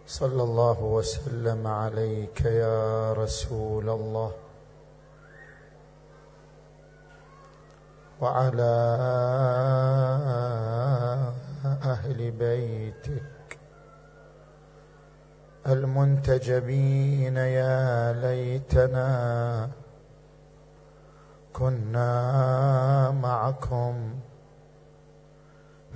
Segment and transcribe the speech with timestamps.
[0.07, 4.31] صلى الله وسلم عليك يا رسول الله.
[8.21, 8.73] وعلى
[11.83, 13.59] أهل بيتك
[15.67, 19.69] المنتجبين يا ليتنا
[21.53, 24.15] كنا معكم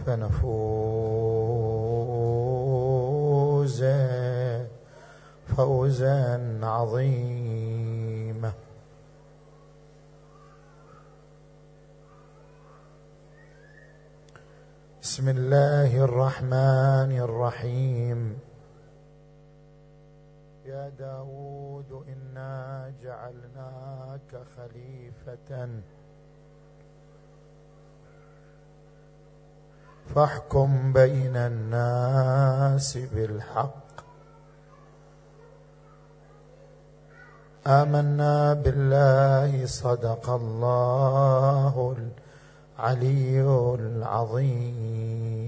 [0.06, 1.04] فنفوز
[5.58, 8.52] فوزا عظيما.
[15.02, 18.40] بسم الله الرحمن الرحيم.
[20.74, 25.70] يا داود إنا جعلناك خليفة.
[30.16, 33.94] فاحكم بين الناس بالحق.
[37.68, 41.96] آمنا بالله صدق الله
[42.80, 43.42] العلي
[43.80, 45.43] العظيم.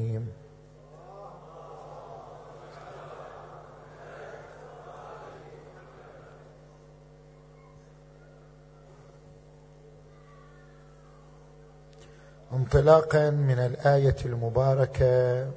[12.54, 15.52] انطلاقا من الآية المباركة.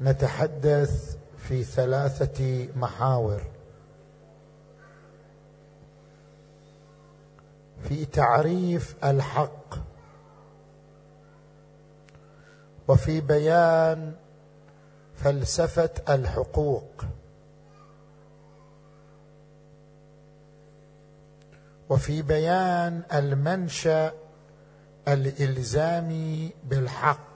[0.00, 3.42] نتحدث في ثلاثة محاور.
[7.88, 9.74] في تعريف الحق.
[12.88, 14.14] وفي بيان
[15.14, 17.04] فلسفة الحقوق.
[21.90, 24.12] وفي بيان المنشأ
[25.08, 27.30] الالزامي بالحق.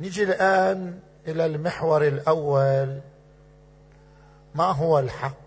[0.00, 3.00] نجي الآن إلى المحور الأول.
[4.54, 5.40] ما هو الحق؟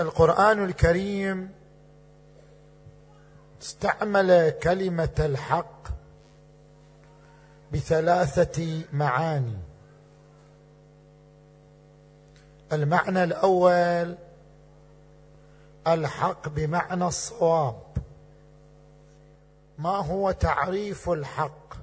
[0.00, 1.50] القرآن الكريم
[3.62, 5.75] استعمل كلمة الحق
[7.72, 9.58] بثلاثة معاني.
[12.72, 14.16] المعنى الأول
[15.86, 17.82] الحق بمعنى الصواب.
[19.78, 21.74] ما هو تعريف الحق؟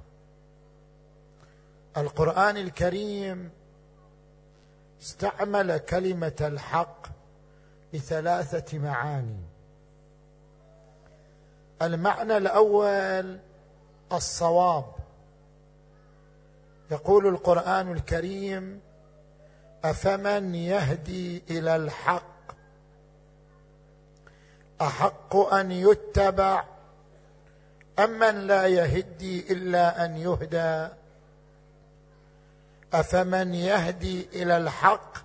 [1.96, 3.50] القرآن الكريم
[5.02, 7.06] استعمل كلمة الحق
[7.94, 9.40] بثلاثة معاني.
[11.82, 13.38] المعنى الأول
[14.12, 15.03] الصواب.
[16.90, 18.80] يقول القرآن الكريم
[19.84, 22.34] أفمن يهدي إلى الحق؟
[24.80, 26.64] أحق أن يتبع
[27.98, 30.88] امن لا يهدي إلا أن يهدى؟
[32.92, 35.18] أفمن يهدي إلى الحق؟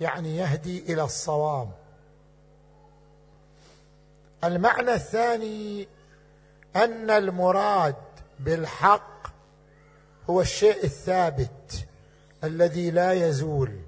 [0.00, 1.70] يعني يهدي إلى الصواب.
[4.44, 5.88] المعنى الثاني
[6.76, 7.96] أن المراد
[8.40, 9.29] بالحق
[10.30, 11.86] هو الشيء الثابت
[12.44, 13.80] الذي لا يزول.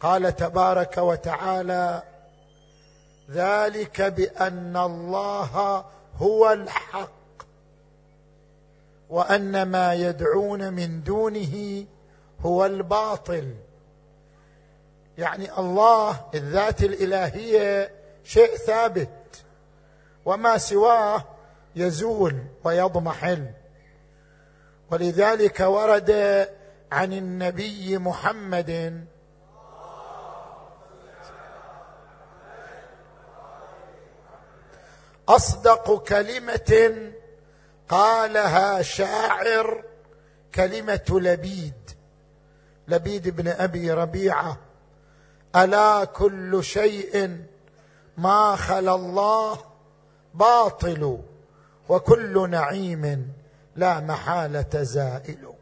[0.00, 2.02] قال تبارك وتعالى
[3.30, 5.84] ذلك بأن الله
[6.16, 7.42] هو الحق
[9.10, 11.84] وأن ما يدعون من دونه
[12.40, 13.54] هو الباطل.
[15.18, 17.90] يعني الله الذات الإلهية
[18.24, 19.44] شيء ثابت
[20.24, 21.24] وما سواه
[21.76, 23.46] يزول ويضمحل.
[24.90, 26.10] ولذلك ورد
[26.92, 29.04] عن النبي محمد
[35.28, 36.94] أصدق كلمة
[37.88, 39.84] قالها شاعر
[40.54, 41.90] كلمة لبيد
[42.88, 44.56] لبيد بن أبي ربيعة.
[45.56, 47.44] ألا كل شيء
[48.18, 49.58] ما خلا الله
[50.34, 51.18] باطل
[51.88, 53.32] وكل نعيم.
[53.78, 55.54] لا محالة زائل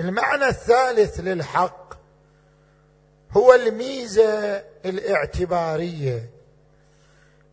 [0.00, 1.94] المعنى الثالث للحق
[3.30, 6.30] هو الميزة الاعتبارية.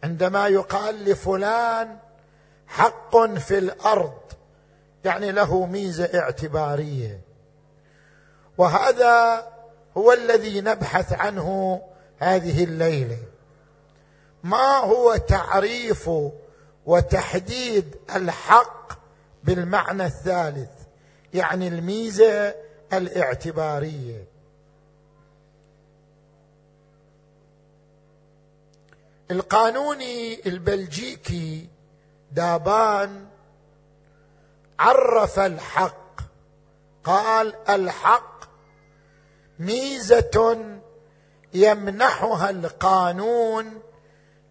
[0.03, 1.97] عندما يقال لفلان
[2.67, 4.21] حق في الأرض
[5.05, 7.21] يعني له ميزة اعتبارية.
[8.57, 9.47] وهذا
[9.97, 11.81] هو الذي نبحث عنه
[12.19, 13.17] هذه الليلة.
[14.43, 16.09] ما هو تعريف
[16.85, 18.93] وتحديد الحق
[19.43, 20.69] بالمعنى الثالث
[21.33, 22.55] يعني الميزة
[22.93, 24.27] الاعتبارية.
[29.31, 31.69] القانوني البلجيكي
[32.31, 33.25] دابان
[34.79, 36.21] عرف الحق
[37.03, 38.43] قال الحق
[39.59, 40.57] ميزة
[41.53, 43.81] يمنحها القانون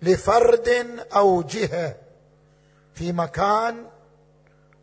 [0.03, 0.69] لفرد
[1.15, 2.02] أو جهة.
[2.95, 3.87] في مكان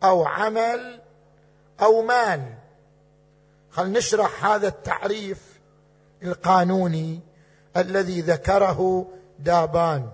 [0.02, 1.00] أو عمل
[1.80, 2.54] أو مال.
[3.70, 5.38] خل نشرح هذا التعريف
[6.22, 7.20] القانوني
[7.76, 9.08] الذي ذكره
[9.38, 10.10] دابان.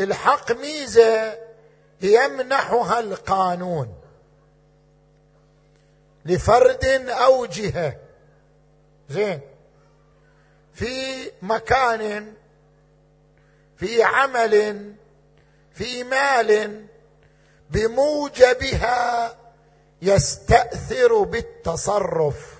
[0.00, 1.38] الحق ميزة
[2.00, 3.94] يمنحها القانون
[6.24, 7.96] لفرد أو جهة.
[9.08, 9.40] زين.
[10.72, 12.34] في مكان
[13.76, 14.94] في عمل
[15.78, 16.84] في مال
[17.70, 19.36] بموجبها
[20.02, 22.54] يستأثر بالتصرف.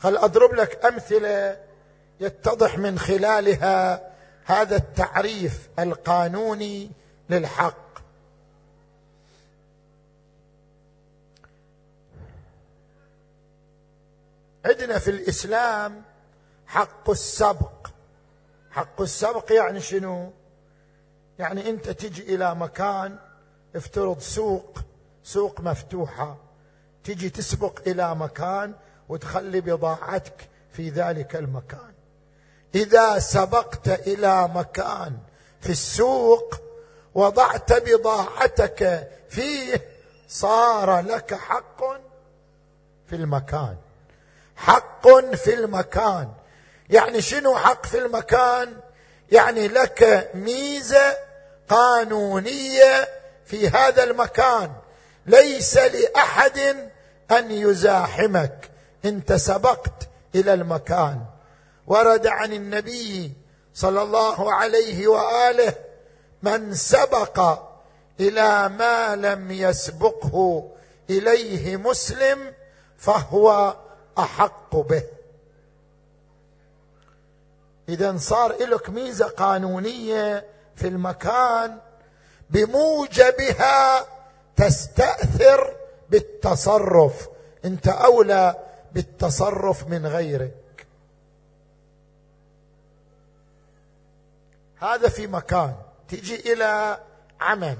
[0.00, 1.60] هل أضرب لك أمثلة
[2.20, 4.10] يتضح من خلالها
[4.44, 6.90] هذا التعريف القانوني
[7.30, 7.92] للحق.
[14.64, 16.02] عندنا في الإسلام
[16.66, 17.86] حق السبق.
[18.70, 20.32] حق السبق يعني شنو؟
[21.38, 23.16] يعني انت تجي إلى مكان
[23.76, 24.78] افترض سوق
[25.24, 26.36] سوق مفتوحة
[27.04, 28.74] تجي تسبق إلى مكان
[29.08, 31.92] وتخلي بضاعتك في ذلك المكان.
[32.74, 35.18] إذا سبقت إلى مكان
[35.60, 36.54] في السوق
[37.14, 39.82] وضعت بضاعتك فيه
[40.28, 41.82] صار لك حق
[43.06, 43.76] في المكان.
[44.56, 46.32] حق في المكان.
[46.90, 48.76] يعني شنو حق في المكان؟
[49.32, 51.16] يعني لك ميزة
[51.68, 53.08] قانونية
[53.46, 54.72] في هذا المكان.
[55.26, 56.58] ليس لأحد
[57.30, 58.70] أن يزاحمك.
[59.04, 61.24] إنت سبقت إلى المكان.
[61.86, 63.32] ورد عن النبي
[63.74, 65.74] صلى الله عليه وآله
[66.42, 67.58] من سبق
[68.20, 70.70] إلى ما لم يسبقه
[71.10, 72.52] إليه مسلم
[72.98, 73.76] فهو
[74.18, 75.02] أحق به.
[77.88, 80.46] اذا صار لك ميزة قانونية
[80.76, 81.78] في المكان
[82.50, 84.06] بموجبها
[84.56, 85.76] تستأثر
[86.10, 87.28] بالتصرف.
[87.64, 88.56] أنت أولى
[88.92, 90.86] بالتصرف من غيرك.
[94.76, 95.74] هذا في مكان.
[96.08, 96.98] تجي إلى
[97.40, 97.76] عمل.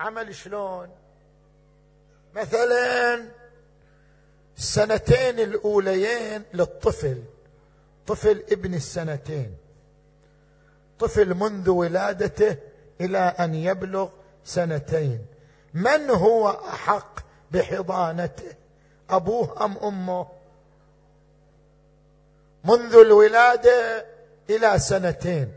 [0.00, 0.88] عمل شلون؟
[2.34, 3.24] مثلا
[4.58, 7.22] السنتين الأوليين للطفل.
[8.08, 9.56] طفل ابن السنتين.
[10.98, 12.56] طفل منذ ولادته
[13.00, 14.08] إلى أن يبلغ
[14.44, 15.26] سنتين.
[15.74, 18.54] من هو أحق بحضانته؟
[19.10, 20.26] أبوه أم أمه؟
[22.64, 24.06] منذ الولادة
[24.50, 25.52] إلى سنتين.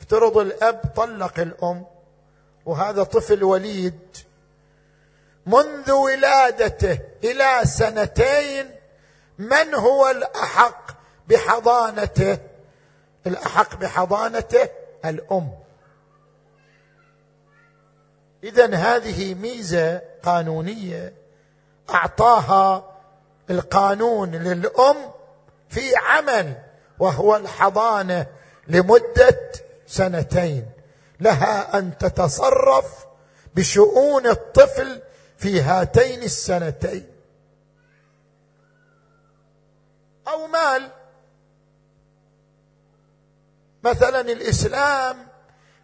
[0.00, 1.86] افترض الأب طلق الأم
[2.66, 4.16] وهذا طفل وليد.
[5.46, 8.70] منذ ولادته إلى سنتين
[9.38, 10.93] من هو الأحق
[11.28, 12.38] بحضانته
[13.26, 14.68] الاحق بحضانته
[15.04, 15.52] الأم.
[18.44, 21.12] اذا هذه ميزة قانونية
[21.90, 22.96] أعطاها
[23.50, 24.96] القانون للأم
[25.68, 26.54] في عمل
[26.98, 28.26] وهو الحضانة
[28.68, 29.52] لمدة
[29.86, 30.66] سنتين.
[31.20, 33.06] لها أن تتصرف
[33.54, 35.02] بشؤون الطفل
[35.38, 37.06] في هاتين السنتين.
[40.28, 40.90] أو مال
[43.84, 45.16] مثلا الإسلام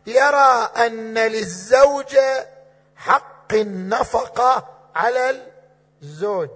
[0.06, 2.48] يرى أن للزوجه
[2.96, 5.42] حق النفقة على
[6.02, 6.50] الزوج.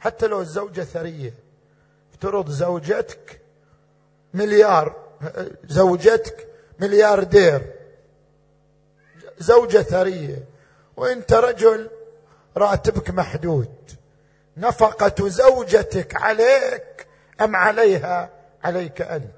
[0.00, 1.34] حتى لو الزوجة ثرية
[2.12, 3.40] افترض زوجتك
[4.34, 4.96] مليار
[5.64, 7.72] زوجتك ملياردير
[9.38, 10.44] زوجة ثرية
[10.96, 11.90] وأنت رجل
[12.56, 13.74] راتبك محدود
[14.56, 17.06] نفقة زوجتك عليك
[17.40, 18.30] أم عليها؟
[18.64, 19.37] عليك أنت.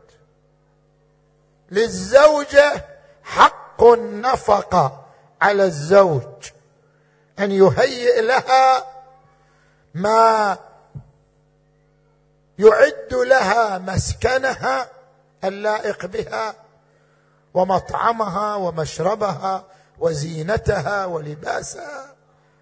[1.71, 2.85] للزوجة
[3.23, 5.05] حق النفقة
[5.43, 6.23] على الزوج.
[7.39, 8.87] أن يهيئ لها
[9.95, 10.59] ما
[12.59, 14.89] يعد لها مسكنها
[15.45, 16.55] اللائق بها
[17.55, 19.65] ومطعمها ومشربها
[19.99, 22.15] وزينتها ولباسها.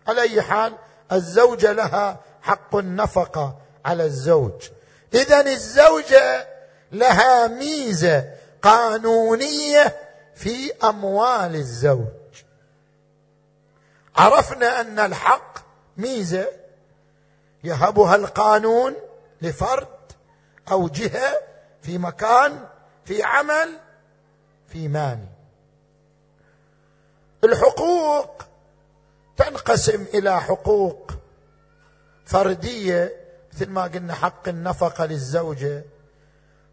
[0.09, 0.73] على أي حال
[1.13, 4.69] الزوجه لها حق النفقة على الزوج.
[5.15, 6.49] اذا الزوجة
[6.93, 9.97] لها ميزة قانونية
[10.35, 12.07] في أموال الزوج.
[14.17, 15.59] عرفنا أن الحق
[15.97, 16.49] ميزة.
[17.65, 18.95] يهبها القانون
[19.43, 19.89] لفرد
[20.71, 21.39] أو جهة
[21.83, 22.67] في مكان
[23.05, 23.79] في عمل
[24.69, 25.19] في مال.
[27.45, 28.43] الحقوق
[29.37, 31.13] تنقسم إلى حقوق
[32.25, 33.13] فردية
[33.53, 35.85] مثل ما قلنا حق النفقة للزوجة.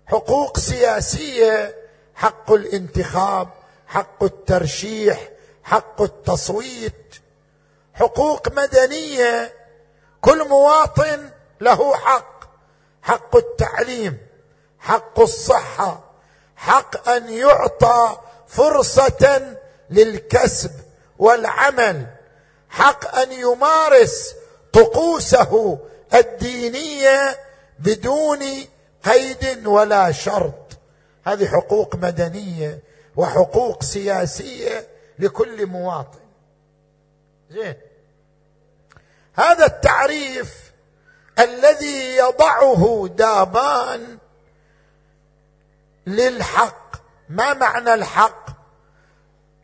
[0.08, 1.76] حقوق سياسية
[2.16, 3.50] حق الانتخاب
[3.88, 5.30] حق الترشيح
[5.64, 7.16] حق التصويت.
[7.94, 9.54] حقوق مدنية
[10.22, 11.30] كل مواطن
[11.62, 12.44] له حق
[13.02, 14.18] حق التعليم
[14.80, 16.04] حق الصحة
[16.56, 19.56] حق أن يعطى فرصة
[19.90, 20.72] للكسب
[21.20, 22.06] والعمل
[22.70, 24.36] حق أن يمارس
[24.74, 25.80] طقوسه
[26.14, 27.40] الدينية
[27.80, 28.40] بدون
[29.06, 30.78] قيد ولا شرط.
[31.26, 32.80] هذه حقوق مدنية
[33.16, 34.88] وحقوق سياسية
[35.20, 36.20] لكل مواطن.
[37.50, 37.76] زين.
[39.34, 40.72] هذا التعريف
[41.40, 44.18] الذي يضعه دابان
[46.08, 46.96] للحق.
[47.30, 48.46] ما معنى الحق؟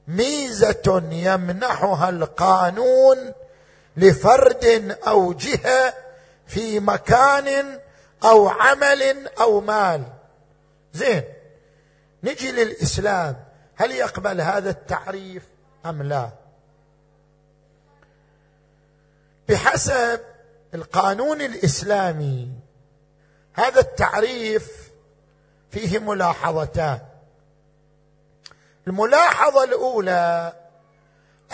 [0.08, 3.34] ميزة يمنحها القانون
[3.98, 5.94] لفرد أو جهة
[6.48, 7.80] في مكان
[8.24, 10.04] أو عمل أو مال.
[10.94, 11.24] زين
[12.24, 13.44] نجي للإسلام.
[13.76, 15.44] هل يقبل هذا التعريف
[15.86, 16.30] أم لا؟
[19.50, 20.20] بحسب
[20.74, 22.52] القانون الإسلامي
[23.54, 24.92] هذا التعريف
[25.72, 27.00] فيه ملاحظتان.
[28.88, 30.54] الملاحظة الأولى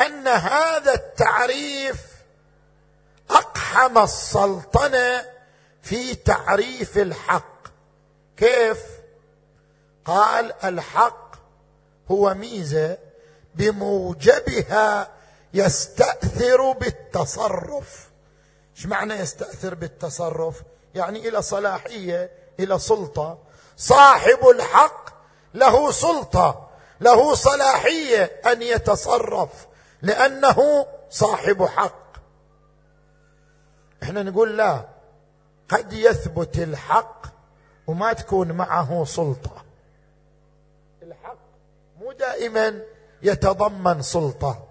[0.06, 2.02] أن هذا التعريف
[3.30, 5.37] أقحم السلطنة
[5.88, 7.68] في تعريف الحق.
[8.38, 8.84] كيف؟
[10.06, 11.36] قال الحق
[12.12, 12.98] هو ميزة
[13.56, 15.08] بموجبها
[15.54, 18.10] يستأثر بالتصرف.
[18.76, 20.62] إيش معنى يستأثر بالتصرف؟
[20.96, 23.38] يعني إلى صلاحية إلى سلطة.
[23.78, 25.10] صاحب الحق
[25.54, 26.70] له سلطة
[27.02, 29.68] له صلاحية أن يتصرف
[30.02, 32.08] لأنه صاحب حق.
[34.04, 34.97] إحنا نقول لا
[35.70, 37.26] قد يثبت الحق
[37.88, 39.64] وما تكون معه سلطة.
[41.04, 41.38] الحق
[42.00, 42.82] مو دائما
[43.22, 44.68] يتضمن سلطة.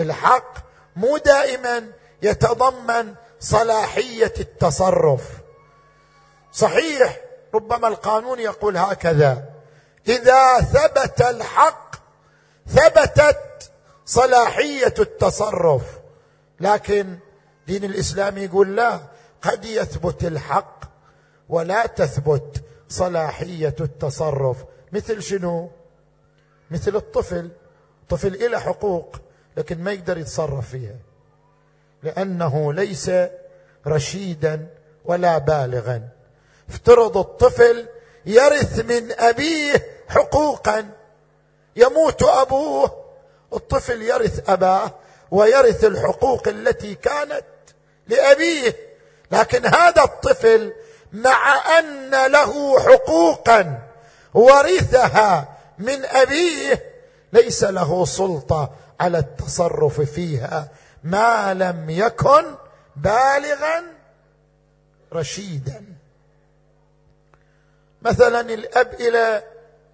[0.00, 0.58] الحق
[0.96, 1.92] مو دائما
[2.22, 5.22] يتضمن صلاحية التصرف.
[6.52, 7.20] صحيح
[7.54, 9.44] ربما القانون يقول هكذا
[10.08, 11.96] إذا ثبت الحق
[12.68, 13.70] ثبتت
[14.06, 15.82] صلاحية التصرف.
[16.60, 17.18] لكن
[17.66, 19.00] دين الإسلام يقول لا
[19.42, 20.84] قد يثبت الحق
[21.48, 24.56] ولا تثبت صلاحية التصرف.
[24.92, 25.70] مثل شنو؟
[26.70, 27.50] مثل الطفل.
[28.08, 29.16] طفل له حقوق
[29.56, 30.96] لكن ما يقدر يتصرف فيها
[32.02, 33.10] لأنه ليس
[33.86, 34.66] رشيدا
[35.04, 36.08] ولا بالغا.
[36.68, 37.88] افترض الطفل
[38.26, 40.90] يرث من أبيه حقوقا
[41.76, 43.04] يموت أبوه.
[43.52, 44.94] الطفل يرث أباه
[45.30, 47.44] ويرث الحقوق التي كانت
[48.06, 48.87] لأبيه.
[49.32, 50.72] لكن هذا الطفل
[51.12, 53.82] مع أن له حقوقا
[54.34, 56.82] ورثها من أبيه
[57.32, 58.70] ليس له سلطة
[59.00, 60.68] على التصرف فيها
[61.04, 62.44] ما لم يكن
[62.96, 63.82] بالغا
[65.12, 65.84] رشيدا.
[68.02, 69.42] مثلا الأب إلى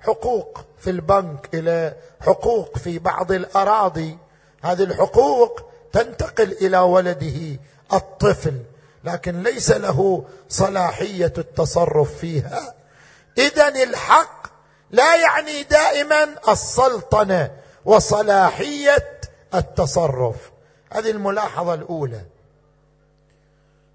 [0.00, 4.18] حقوق في البنك إلى حقوق في بعض الأراضي.
[4.62, 7.58] هذه الحقوق تنتقل إلى ولده
[7.92, 8.62] الطفل.
[9.04, 12.74] لكن ليس له صلاحية التصرف فيها.
[13.38, 14.46] اذا الحق
[14.90, 17.50] لا يعني دائما السلطنة
[17.84, 19.20] وصلاحية
[19.54, 20.52] التصرف.
[20.92, 22.20] هذه الملاحظة الأولى.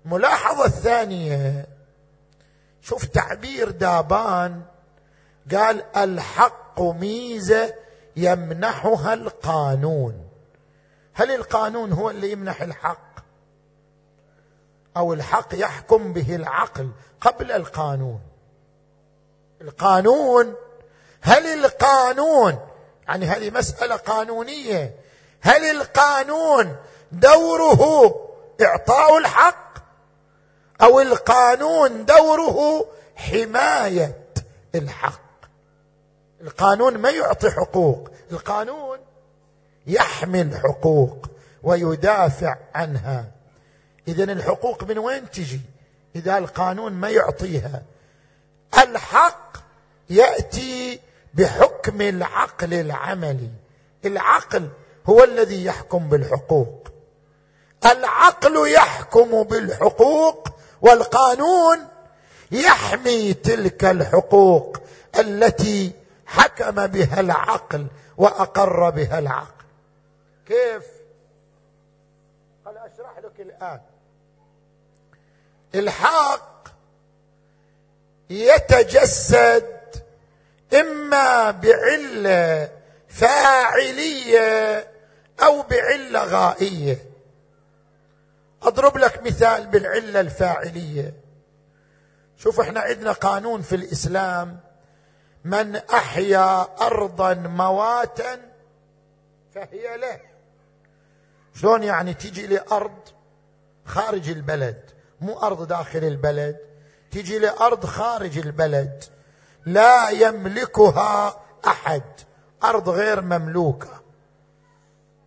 [0.06, 1.68] الملاحظة الثانية
[2.82, 4.62] شوف تعبير دابان
[5.52, 7.74] قال الحق ميزة
[8.16, 10.30] يمنحها القانون.
[11.14, 13.09] هل القانون هو اللي يمنح الحق؟
[14.98, 16.92] أو الحق يحكم به العقل
[17.22, 18.20] قبل القانون.
[19.62, 20.56] القانون
[21.22, 22.60] هل القانون
[23.08, 24.96] يعني هذه مسألة قانونية
[25.42, 26.76] هل القانون
[27.12, 28.16] دوره
[28.62, 29.78] إعطاء الحق
[30.82, 34.26] أو القانون دوره حماية
[34.76, 35.30] الحق؟
[36.42, 39.00] القانون ما يعطي حقوق القانون
[39.88, 41.26] يحمي الحقوق
[41.64, 43.26] ويدافع عنها.
[44.10, 45.62] اذا الحقوق من وين تجي؟
[46.16, 47.84] إذا القانون ما يعطيها.
[48.84, 49.58] الحق
[50.10, 51.00] يأتي
[51.34, 53.50] بحكم العقل العملي.
[54.06, 54.70] العقل
[55.06, 56.88] هو الذي يحكم بالحقوق.
[57.86, 60.48] العقل يحكم بالحقوق
[60.82, 61.88] والقانون
[62.52, 64.78] يحمي تلك الحقوق
[65.20, 65.92] التي
[66.26, 67.88] حكم بها العقل
[68.18, 69.66] وأقر بها العقل.
[70.48, 70.84] كيف؟
[72.66, 73.80] قال أشرح لك الآن.
[75.76, 76.68] الحق
[78.30, 79.80] يتجسد
[80.74, 82.70] إما بعلة
[83.08, 84.88] فاعلية
[85.44, 86.98] أو بعلة غائية.
[88.64, 91.14] أضرب لك مثال بالعلة الفاعلية.
[92.38, 94.60] شوف إحنا عندنا قانون في الإسلام
[95.44, 98.40] من أحيا ارضا مواتا
[99.56, 100.20] فهي له.
[101.56, 103.00] شلون يعني تجي لأرض
[103.86, 106.58] خارج البلد؟ مو أرض داخل البلد
[107.12, 109.04] تجي لأرض خارج البلد.
[109.66, 112.04] لا يملكها أحد.
[112.64, 114.02] أرض غير مملوكة.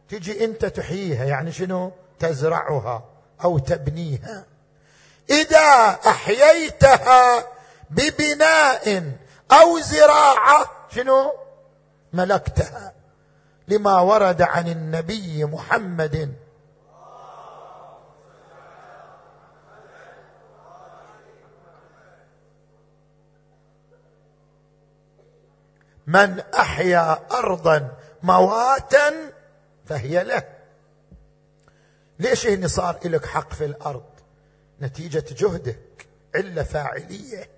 [0.09, 3.05] تجي أنت تحييها يعني شنو؟ تزرعها
[3.45, 4.45] أو تبنيها.
[5.31, 7.47] إذا أحييتها
[7.91, 9.13] ببناء
[9.53, 11.33] أو زراعة شنو؟
[12.13, 12.93] ملكتها.
[13.69, 16.35] لما ورد عن النبي محمد
[26.06, 27.88] من أحيا أرضا
[28.23, 29.14] مواتا
[29.87, 30.42] فهي له.
[32.19, 34.04] ليش هني صار لك حق في الأرض؟
[34.82, 37.49] نتيجة جهدك علة فاعلية.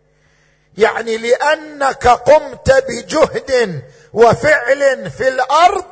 [0.78, 5.85] يعني لأنك قمت بجهد وفعل في الأرض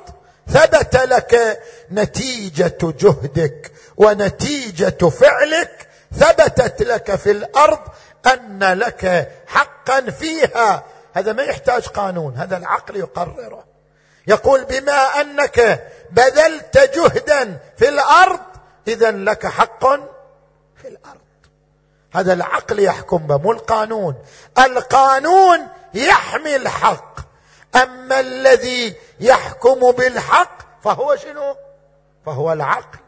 [0.49, 1.63] ثبت لك
[1.93, 5.89] نتيجة جهدك ونتيجة فعلك.
[6.19, 7.81] ثبتت لك في الأرض
[8.27, 13.65] أن لك حقا فيها هذا ما يحتاج قانون هذا العقل يقرره.
[14.27, 18.41] يقول بما أنك بذلت جهدا في الأرض
[18.89, 19.85] اذا لك حق
[20.77, 21.21] في الأرض.
[22.15, 24.15] هذا العقل يحكم به مو القانون
[24.59, 27.21] القانون يحمي الحق.
[27.75, 31.57] أما الذي يحكم بالحق فهو شنو؟
[32.27, 32.99] فهو العقل.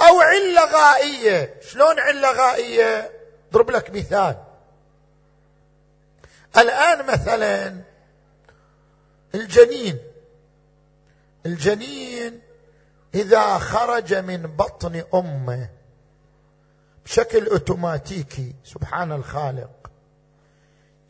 [0.00, 1.60] أو علة غائية.
[1.60, 3.10] شلون علة غائية؟
[3.50, 4.36] اضرب لك مثال.
[6.58, 7.82] الآن مثلا
[9.34, 9.98] الجنين.
[11.46, 12.40] الجنين
[13.14, 15.68] إذا خرج من بطن أمه
[17.04, 19.90] بشكل أوتوماتيكي سبحان الخالق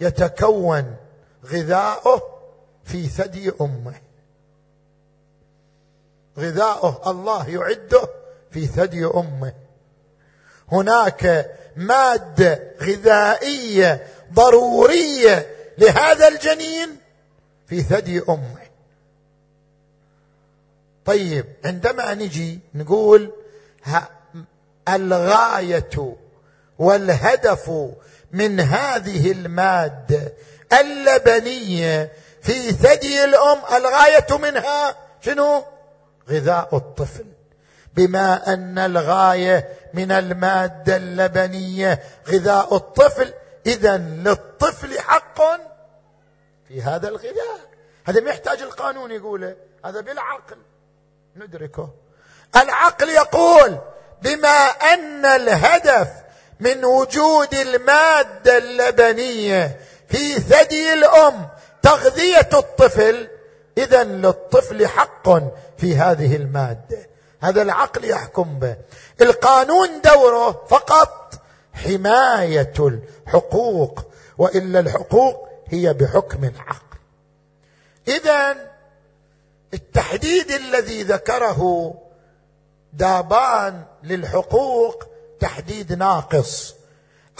[0.01, 0.97] يتكون
[1.45, 2.23] غذاؤه
[2.85, 3.95] في ثدي أمه.
[6.39, 8.09] غذاؤه الله يعده
[8.51, 9.53] في ثدي أمه.
[10.73, 15.47] هناك مادة غذائية ضروريه
[15.79, 16.97] لهذا الجنين
[17.67, 18.67] في ثدي أمه.
[21.05, 23.33] طيب عندما نجي نقول
[24.89, 26.17] الغاية
[26.79, 27.71] والهدف
[28.33, 30.33] من هذه المادة
[30.81, 32.13] اللبنية
[32.43, 35.65] في ثدي الأم الغاية منها شنو؟
[36.31, 37.25] غذاء الطفل.
[37.97, 43.33] بما أن الغاية من المادة اللبنية غذاء الطفل
[43.67, 45.43] اذا للطفل حق
[46.69, 47.61] في هذا الغذاء.
[48.05, 50.59] هذا ما يحتاج القانون يقوله هذا بالعقل.
[51.37, 51.91] ندركه.
[52.57, 53.79] العقل يقول
[54.23, 56.09] بما أن الهدف
[56.61, 61.49] من وجود المادة اللبنية في ثدي الأم
[61.83, 63.29] تغذية الطفل
[63.79, 65.29] اذا للطفل حق
[65.79, 67.09] في هذه المادة.
[67.41, 68.77] هذا العقل يحكم به.
[69.21, 71.26] القانون دوره فقط
[71.77, 74.01] حماية الحقوق
[74.39, 76.99] وإلا الحقوق هي بحكم العقل.
[78.09, 78.57] اذا
[79.75, 81.95] التحديد الذي ذكره
[82.93, 85.05] دابان للحقوق
[85.41, 86.75] تحديد ناقص.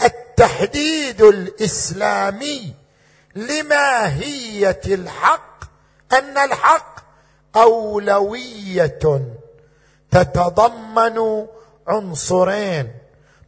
[0.03, 2.73] التحديد الإسلامي
[3.35, 5.63] لماهية الحق
[6.13, 6.99] أن الحق
[7.55, 9.21] أولوية
[10.11, 11.47] تتضمن
[11.87, 12.91] عنصرين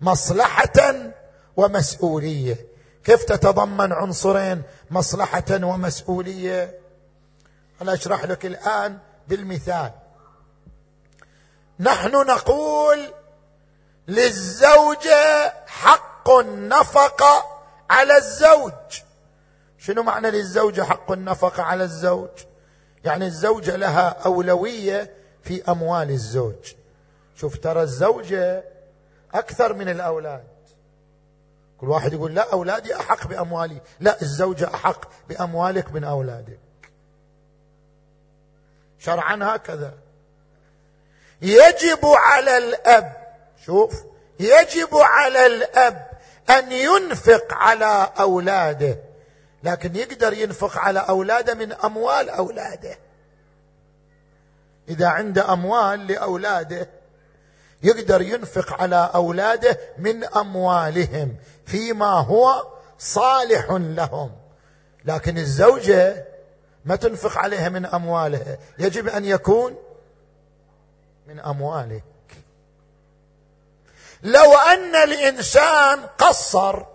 [0.01, 1.11] مصلحة
[1.57, 2.67] ومسؤولية.
[3.03, 6.79] كيف تتضمن عنصرين مصلحة ومسؤولية؟
[7.81, 9.91] أنا أشرح لك الآن بالمثال.
[11.79, 13.13] نحن نقول
[14.07, 17.43] للزوجة حق النفقه
[17.89, 18.73] على الزوج.
[19.77, 22.29] شنو معنى للزوجه حق النفقه على الزوج؟
[23.03, 26.73] يعني الزوجة لها أولوية في أموال الزوج.
[27.35, 28.63] شوف ترى الزوجة
[29.33, 30.47] أكثر من الأولاد.
[31.77, 33.81] كل واحد يقول لا أولادي أحق بأموالي.
[33.99, 36.59] لا الزوجة أحق بأموالك من أولادك.
[38.99, 39.93] شرعا هكذا.
[41.41, 43.13] يجب على الأب
[43.65, 44.03] شوف
[44.39, 46.09] يجب على الأب
[46.49, 48.97] أن ينفق على أولاده
[49.63, 52.97] لكن يقدر ينفق على أولاده من أموال أولاده.
[54.89, 56.89] إذا عنده أموال لأولاده
[57.83, 62.67] يقدر ينفق على أولاده من أموالهم فيما هو
[62.99, 64.31] صالح لهم.
[65.05, 66.25] لكن الزوجة
[66.85, 68.57] ما تنفق عليها من أموالها.
[68.79, 69.75] يجب أن يكون
[71.27, 72.03] من أموالك.
[74.23, 76.85] لو أن الإنسان قصر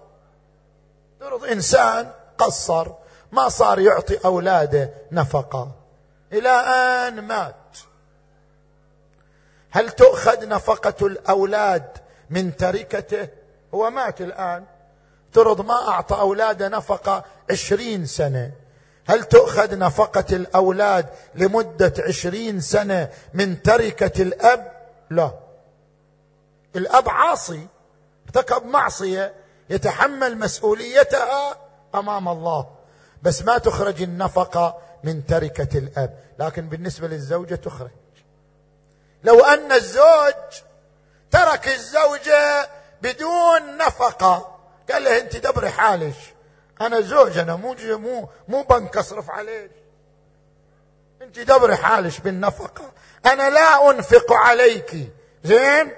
[1.20, 2.88] فرض إنسان قصر
[3.32, 5.72] ما صار يعطي أولاده نفقة.
[6.32, 7.54] إلى آن مات.
[9.74, 11.84] هل تؤخذ نفقة الأولاد
[12.30, 13.28] من تركته؟
[13.74, 14.64] هو مات الآن.
[15.28, 18.52] افترض ما أعطى اولاده نفقة عشرين سنة.
[19.08, 24.72] هل تؤخذ نفقة الأولاد لمدة عشرين سنة من تركة الأب؟
[25.10, 25.30] لا.
[26.76, 27.66] الأب عاصي
[28.26, 29.34] ارتكب معصية
[29.70, 31.56] يتحمل مسؤوليتها
[31.94, 32.66] أمام الله.
[33.22, 36.18] بس ما تخرج النفقة من تركة الأب.
[36.38, 37.90] لكن بالنسبة للزوجة تخرج.
[39.24, 40.34] لو أن الزوج
[41.30, 42.68] ترك الزوجه
[43.02, 44.58] بدون نفقة.
[44.90, 46.16] قال له أنت دبري حالش
[46.80, 49.70] أنا زوج أنا مو مو مو بنك أصرف عليك.
[51.22, 52.92] أنت دبري حالش بالنفقة.
[53.26, 55.12] أنا لا أنفق عليك.
[55.44, 55.92] زين؟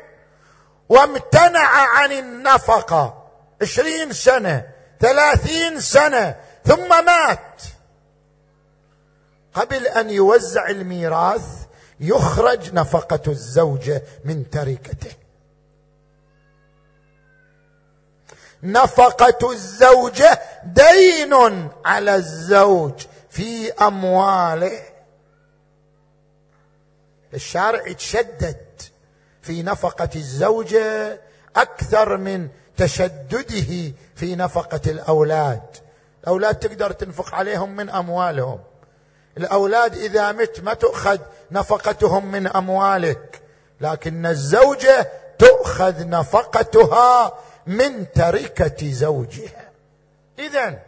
[0.89, 3.29] وامتنع عن النفقة.
[3.63, 4.69] عشرين سنة
[5.01, 7.63] ثلاثين سنة ثم مات.
[9.55, 11.66] قبل أن يوزع الميراث
[12.01, 15.11] يخرج نفقة الزوجه من تركته.
[18.63, 21.35] نفقة الزوجه دين
[21.85, 24.83] على الزوج في أمواله.
[27.35, 28.83] الشارع يتشدد
[29.43, 31.21] في نفقة الزوجه
[31.57, 35.77] أكثر من تشدده في نفقة الأولاد.
[36.23, 38.59] الأولاد تقدر تنفق عليهم من أموالهم.
[39.39, 41.19] الأولاد إذا مت ما تؤخذ
[41.51, 43.43] نفقتهم من أموالك
[43.81, 49.71] لكن الزوجة تؤخذ نفقتها من تركة زوجها.
[50.39, 50.83] اذا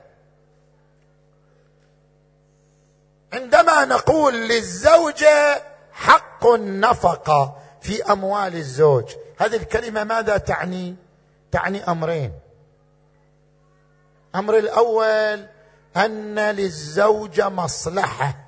[3.33, 9.05] عندما نقول للزوجة حق النفقة في أموال الزوج
[9.39, 10.97] هذه الكلمة ماذا تعني؟
[11.53, 12.33] تعني أمرين.
[14.35, 15.47] أمر الأول
[15.97, 18.48] أن للزوجه مصلحة.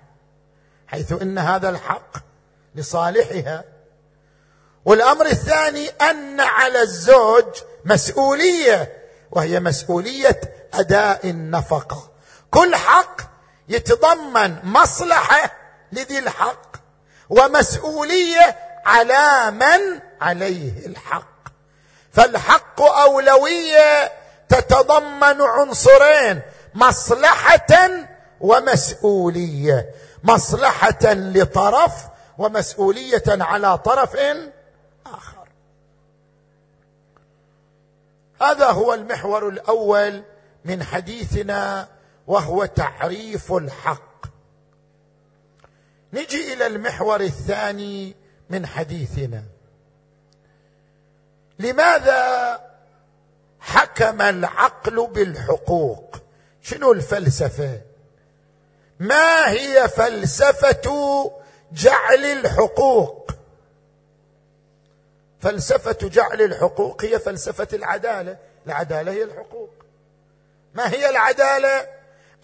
[0.90, 2.16] حيث إن هذا الحق
[2.74, 3.64] لصالحها.
[4.84, 7.44] والأمر الثاني أن على الزوج
[7.84, 8.92] مسؤولية
[9.30, 10.40] وهي مسؤولية
[10.74, 12.10] أداء النفقة.
[12.50, 13.20] كل حق
[13.68, 15.52] يتضمن مصلحة
[15.92, 16.76] لذي الحق
[17.28, 21.30] ومسؤولية على من عليه الحق.
[22.12, 24.12] فالحق أولوية
[24.48, 26.42] تتضمن عنصرين
[26.74, 27.90] مصلحة
[28.40, 29.94] ومسؤولية.
[30.24, 34.16] مصلحة لطرف ومسؤولية على طرف
[35.06, 35.48] آخر.
[38.42, 40.22] هذا هو المحور الأول
[40.64, 41.88] من حديثنا
[42.26, 44.26] وهو تعريف الحق.
[46.12, 48.16] نجي إلى المحور الثاني
[48.50, 49.42] من حديثنا.
[51.58, 52.60] لماذا
[53.60, 56.16] حكم العقل بالحقوق؟
[56.62, 57.80] شنو الفلسفة؟
[59.00, 61.30] ما هي فلسفة
[61.72, 63.30] جعل الحقوق؟
[65.40, 68.36] فلسفة جعل الحقوق هي فلسفة العدالة.
[68.66, 69.70] العدالة هي الحقوق.
[70.74, 71.86] ما هي العدالة؟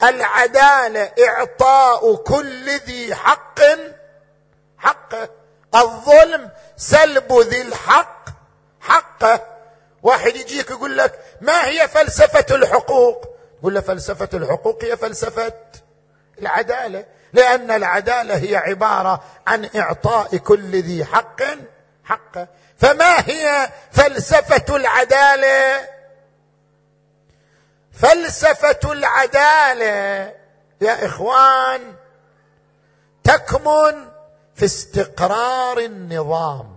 [0.02, 3.60] العدالة إعطاء كل ذي حق.
[4.78, 5.28] حقه
[5.74, 8.26] الظلم سلب ذي الحق.
[8.80, 9.46] حقه
[10.02, 15.52] واحد يجيك يقول لك ما هي فلسفة الحقوق؟ تقول له فلسفة الحقوق هي فلسفة
[16.38, 21.42] العدالة لأن العدالة هي عبارة عن إعطاء كل ذي حق
[22.04, 25.88] حقه فما هي فلسفة العدالة؟
[27.92, 30.34] فلسفة العدالة
[30.80, 31.94] يا إخوان
[33.24, 34.08] تكمن
[34.54, 36.76] في استقرار النظام.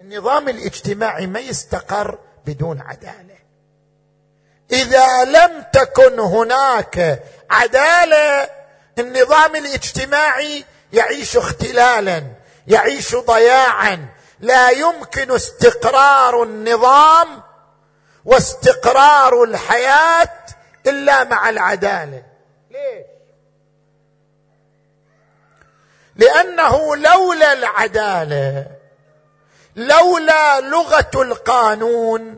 [0.00, 3.25] النظام الاجتماعي ما يستقر بدون عدالة.
[4.72, 8.48] إذا لم تكن هناك عدالة
[8.98, 12.22] النظام الاجتماعي يعيش اختلالا
[12.66, 14.08] يعيش ضياعا.
[14.40, 17.42] لا يمكن استقرار النظام
[18.24, 20.32] واستقرار الحياة
[20.86, 22.22] إلا مع العدالة.
[22.70, 23.06] ليش؟
[26.16, 28.66] لأنه لولا العدالة
[29.76, 32.36] لولا لغة القانون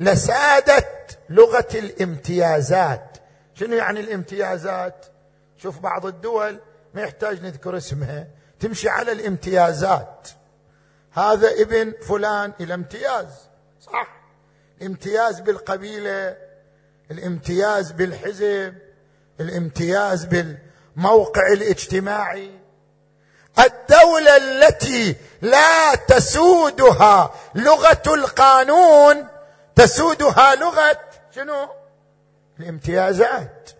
[0.00, 3.18] لسادت لغة الامتيازات.
[3.54, 5.06] شنو يعني الامتيازات؟
[5.56, 6.60] شوف بعض الدول
[6.94, 8.26] ما يحتاج نذكر اسمها
[8.60, 10.28] تمشي على الامتيازات.
[11.12, 13.26] هذا ابن فلان إلى امتياز.
[13.80, 14.18] صح.
[14.80, 16.36] الامتياز بالقبيلة
[17.10, 18.74] الامتياز بالحزب
[19.40, 22.50] الامتياز بالموقع الاجتماعي.
[23.58, 29.26] الدولة التي لا تسودها لغة القانون
[29.78, 31.00] تسودها لغة
[31.34, 31.68] شنو؟
[32.60, 33.70] الامتيازات.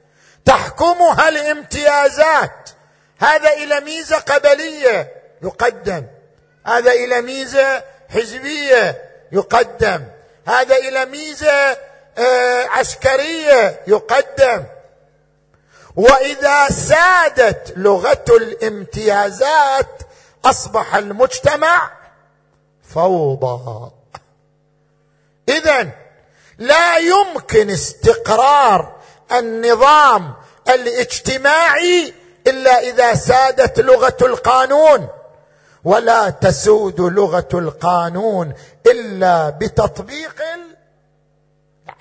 [0.44, 2.70] تحكمها الامتيازات.
[3.18, 6.06] هذا إلى ميزة قبلية يقدم.
[6.66, 10.04] هذا إلى ميزة حزبية يقدم.
[10.46, 11.76] هذا إلى ميزة
[12.18, 14.64] آه، عسكرية يقدم.
[15.96, 20.02] وإذا سادت لغة الامتيازات
[20.44, 21.90] أصبح المجتمع
[22.94, 23.97] فوضى.
[25.48, 25.88] اذا
[26.58, 28.96] لا يمكن استقرار
[29.32, 30.34] النظام
[30.68, 32.14] الاجتماعي
[32.46, 35.08] إلا إذا سادت لغة القانون
[35.84, 38.54] ولا تسود لغة القانون
[38.86, 40.42] إلا بتطبيق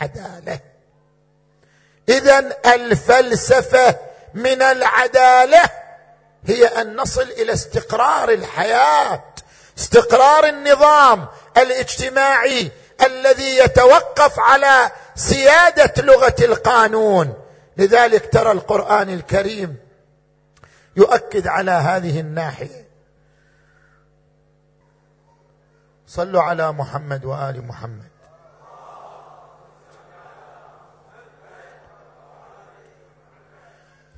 [0.02, 0.60] العدالة.
[2.10, 3.96] اذا الفلسفة
[4.34, 5.64] من العدالة
[6.46, 9.24] هي أن نصل إلى استقرار الحياة
[9.78, 12.72] استقرار النظام الاجتماعي
[13.08, 17.34] الذي يتوقف على سيادة لغة القانون.
[17.78, 19.78] لذلك ترى القرآن الكريم
[20.96, 22.88] يؤكد على هذه الناحية.
[26.08, 28.10] صلوا على محمد وآل محمد.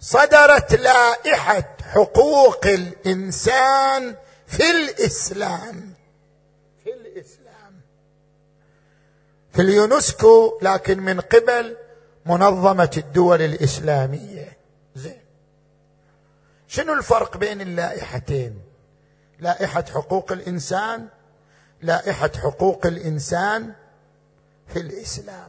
[0.00, 5.94] صدرت لائحة حقوق الإنسان في الإسلام.
[6.84, 7.80] في الإسلام.
[9.52, 11.76] في اليونسكو لكن من قبل
[12.26, 14.58] منظمة الدول الإسلامية.
[14.94, 15.20] زين.
[16.68, 18.73] شنو الفرق بين اللائحتين؟
[19.40, 21.08] لائحة حقوق الإنسان
[21.82, 23.72] لائحة حقوق الإنسان
[24.68, 25.48] في الإسلام.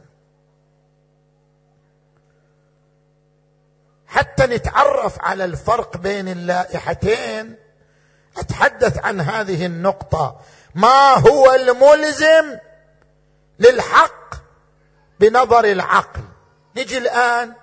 [4.06, 7.56] حتى نتعرف على الفرق بين اللائحتين
[8.36, 10.40] أتحدث عن هذه النقطة.
[10.74, 12.58] ما هو الملزم
[13.58, 14.34] للحق
[15.20, 16.20] بنظر العقل؟
[16.76, 17.54] نجي الآن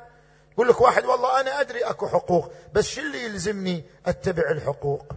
[0.53, 5.15] يقول لك واحد والله أنا أدري أكو حقوق بس شو اللي يلزمني أتبع الحقوق؟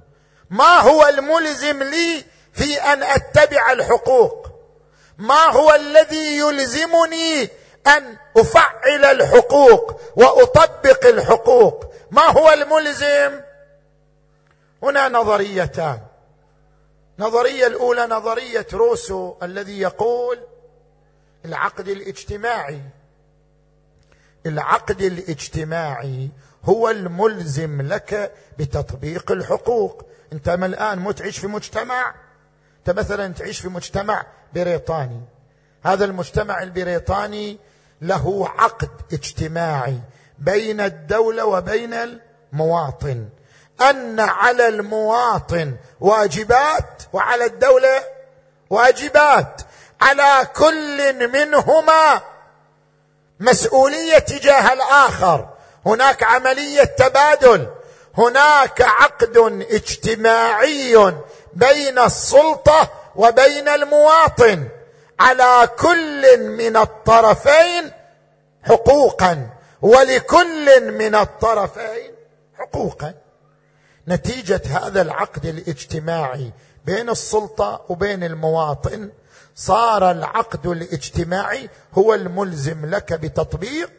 [0.50, 4.46] ما هو الملزم لي في أن أتبع الحقوق؟
[5.18, 7.48] ما هو الذي يلزمني
[7.86, 13.40] أن أفعل الحقوق وأطبق الحقوق؟ ما هو الملزم؟
[14.82, 16.00] هنا نظريتان.
[17.18, 20.38] النظريه الأولى نظرية روسو الذي يقول
[21.44, 22.80] العقد الاجتماعي.
[24.46, 26.30] العقد الاجتماعي
[26.64, 30.02] هو الملزم لك بتطبيق الحقوق.
[30.32, 32.14] انت ما الآن متعيش في مجتمع؟
[32.78, 35.20] انت مثلا تعيش في مجتمع بريطاني.
[35.84, 37.58] هذا المجتمع البريطاني
[38.02, 39.98] له عقد اجتماعي
[40.38, 43.28] بين الدولة وبين المواطن.
[43.90, 48.02] أن على المواطن واجبات وعلى الدولة
[48.70, 49.62] واجبات.
[50.00, 52.20] على كل منهما
[53.40, 55.48] مسؤولية تجاه الآخر.
[55.86, 57.70] هناك عملية تبادل.
[58.18, 59.36] هناك عقد
[59.70, 61.14] اجتماعي
[61.52, 64.68] بين السلطة وبين المواطن.
[65.20, 67.90] على كل من الطرفين
[68.62, 69.50] حقوقا.
[69.82, 72.12] ولكل من الطرفين
[72.58, 73.14] حقوقا.
[74.08, 76.52] نتيجة هذا العقد الاجتماعي
[76.84, 79.10] بين السلطة وبين المواطن
[79.56, 83.90] صار العقد الاجتماعي هو الملزم لك بتطبيق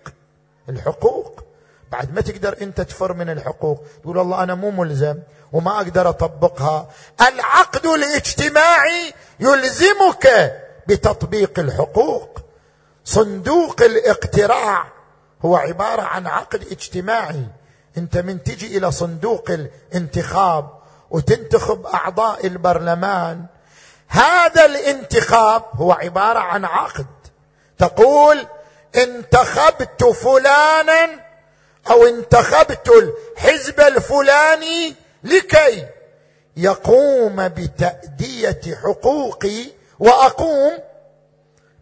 [0.69, 1.43] الحقوق.
[1.91, 5.19] بعد ما تقدر انت تفر من الحقوق تقول والله أنا مو ملزم
[5.53, 6.89] وما أقدر أطبقها.
[7.27, 10.53] العقد الاجتماعي يلزمك
[10.87, 12.39] بتطبيق الحقوق.
[13.05, 14.87] صندوق الاقتراع
[15.45, 17.47] هو عبارة عن عقد اجتماعي.
[17.97, 20.69] انت من تجي إلى صندوق الانتخاب
[21.11, 23.45] وتنتخب أعضاء البرلمان
[24.07, 27.05] هذا الانتخاب هو عبارة عن عقد.
[27.77, 28.47] تقول
[28.95, 31.09] انتخبت فلانا
[31.89, 35.87] أو انتخبت الحزب الفلاني لكي
[36.57, 39.65] يقوم بتأدية حقوقي
[39.99, 40.77] وأقوم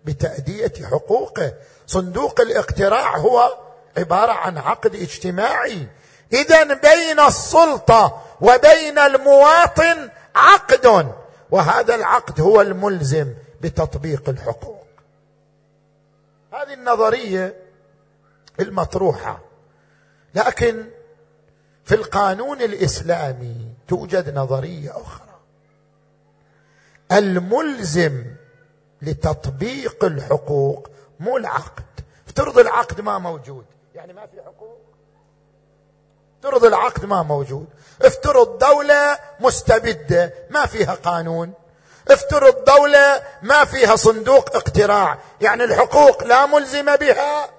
[0.05, 1.53] بتأدية حقوقه.
[1.87, 3.57] صندوق الاقتراع هو
[3.97, 5.87] عبارة عن عقد اجتماعي.
[6.33, 11.11] اذا بين السلطة وبين المواطن عقد.
[11.51, 14.85] وهذا العقد هو الملزم بتطبيق الحقوق.
[16.53, 17.55] هذه النظرية
[18.59, 19.39] المطروحة
[20.35, 20.85] لكن
[21.85, 25.39] في القانون الإسلامي توجد نظرية أخرى.
[27.11, 28.25] الملزم
[29.01, 31.83] لتطبيق الحقوق مو العقد.
[32.27, 33.65] افترض العقد ما موجود.
[33.95, 34.81] يعني ما في حقوق.
[36.37, 37.67] افترض العقد ما موجود.
[38.01, 41.53] افترض دولة مستبدة ما فيها قانون.
[42.07, 45.17] افترض دولة ما فيها صندوق اقتراع.
[45.41, 47.49] يعني الحقوق لا ملزمة بها.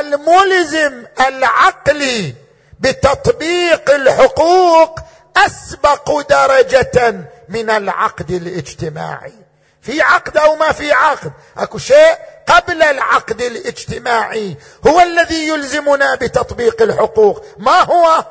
[0.00, 2.34] الملزم العقلي
[2.80, 4.98] بتطبيق الحقوق
[5.36, 7.14] أسبق درجة
[7.48, 9.34] من العقد الاجتماعي.
[9.82, 14.56] في عقد أو ما في عقد؟ أكو شيء قبل العقد الاجتماعي
[14.86, 17.44] هو الذي يلزمنا بتطبيق الحقوق.
[17.58, 18.24] ما هو؟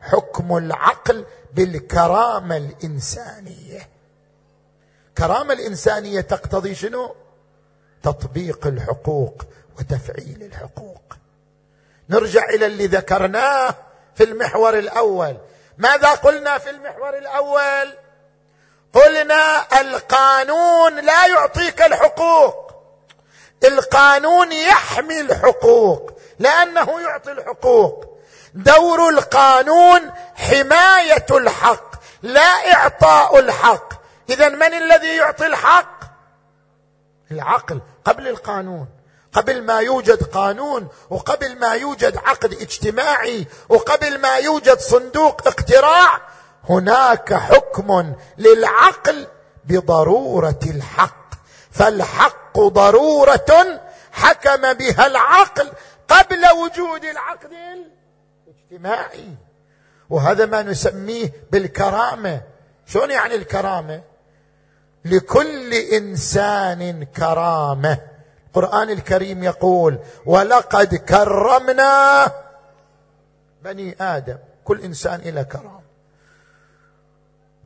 [0.00, 1.24] حكم العقل
[1.54, 3.88] بالكرامة الإنسانية.
[5.18, 7.14] كرامة الإنسانية تقتضي شنو؟
[8.02, 9.42] تطبيق الحقوق
[9.78, 11.02] وتفعيل الحقوق.
[12.08, 13.74] نرجع إلى اللي ذكرناه
[14.14, 15.36] في المحور الأول.
[15.78, 17.94] ماذا قلنا في المحور الأول؟
[18.94, 22.59] قلنا القانون لا يعطيك الحقوق.
[23.64, 28.18] القانون يحمي الحقوق لأنه يعطي الحقوق.
[28.54, 31.90] دور القانون حماية الحق
[32.22, 33.92] لا إعطاء الحق.
[34.30, 36.00] اذا من الذي يعطي الحق؟
[37.30, 38.88] العقل قبل القانون.
[39.32, 46.20] قبل ما يوجد قانون وقبل ما يوجد عقد اجتماعي وقبل ما يوجد صندوق اقتراع
[46.68, 49.26] هناك حكم للعقل
[49.64, 51.30] بضرورة الحق.
[51.70, 53.80] فالحق ضرورة
[54.12, 55.72] حكم بها العقل
[56.08, 57.50] قبل وجود العقد
[58.46, 59.34] الاجتماعي.
[60.10, 62.40] وهذا ما نسميه بالكرامة.
[62.86, 64.02] شلون يعني الكرامة؟
[65.04, 67.98] لكل إنسان كرامة.
[68.46, 72.26] القرآن الكريم يقول ولقد كرمنا
[73.62, 74.38] بني آدم.
[74.64, 75.80] كل إنسان إلى كرامة.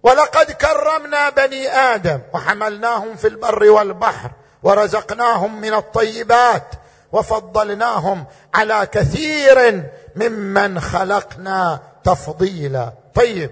[0.03, 4.31] ولقد كرمنا بني آدم وحملناهم في البر والبحر
[4.65, 6.67] ورزقناهم من الطيبات
[7.13, 12.93] وفضلناهم على كثير ممن خلقنا تفضيلا.
[13.15, 13.51] طيب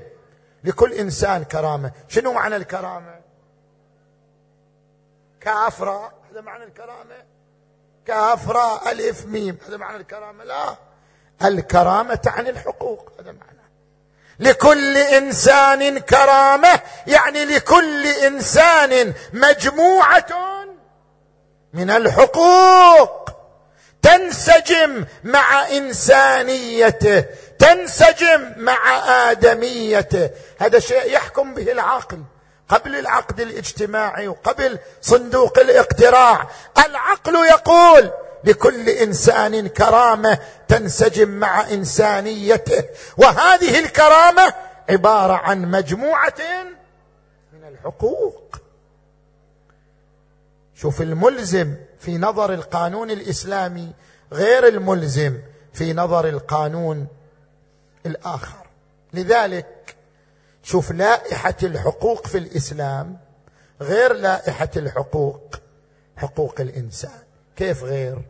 [0.65, 1.93] لكل إنسان كرامة.
[2.09, 3.21] شنو معنى الكرامة؟
[5.41, 7.25] كافرة هذا معنى الكرامة؟
[8.07, 10.77] كافرة ألف ميم هذا معنى الكرامة؟ لا.
[11.45, 13.63] الكرامة تعني الحقوق هذا معنى.
[14.39, 20.27] لكل إنسان كرامة يعني لكل إنسان مجموعة
[21.73, 23.31] من الحقوق.
[24.03, 27.25] تنسجم مع إنسانيته.
[27.59, 28.99] تنسجم مع
[29.31, 30.31] آدميته.
[30.59, 32.23] هذا شيء يحكم به العقل.
[32.69, 36.49] قبل العقد الاجتماعي وقبل صندوق الاقتراع
[36.87, 38.11] العقل يقول
[38.45, 42.85] لكل إنسان كرامة تنسجم مع إنسانيته.
[43.17, 44.55] وهذه الكرامة
[44.91, 46.35] عبارة عن مجموعة
[47.53, 48.57] من الحقوق.
[50.83, 53.93] شوف الملزم في نظر القانون الإسلامي
[54.33, 55.41] غير الملزم
[55.73, 57.07] في نظر القانون
[58.07, 58.67] الآخر.
[59.13, 59.97] لذلك
[60.63, 63.19] شوف لائحة الحقوق في الإسلام
[63.81, 65.57] غير لائحة الحقوق
[66.17, 67.23] حقوق الإنسان.
[67.57, 68.23] كيف غير؟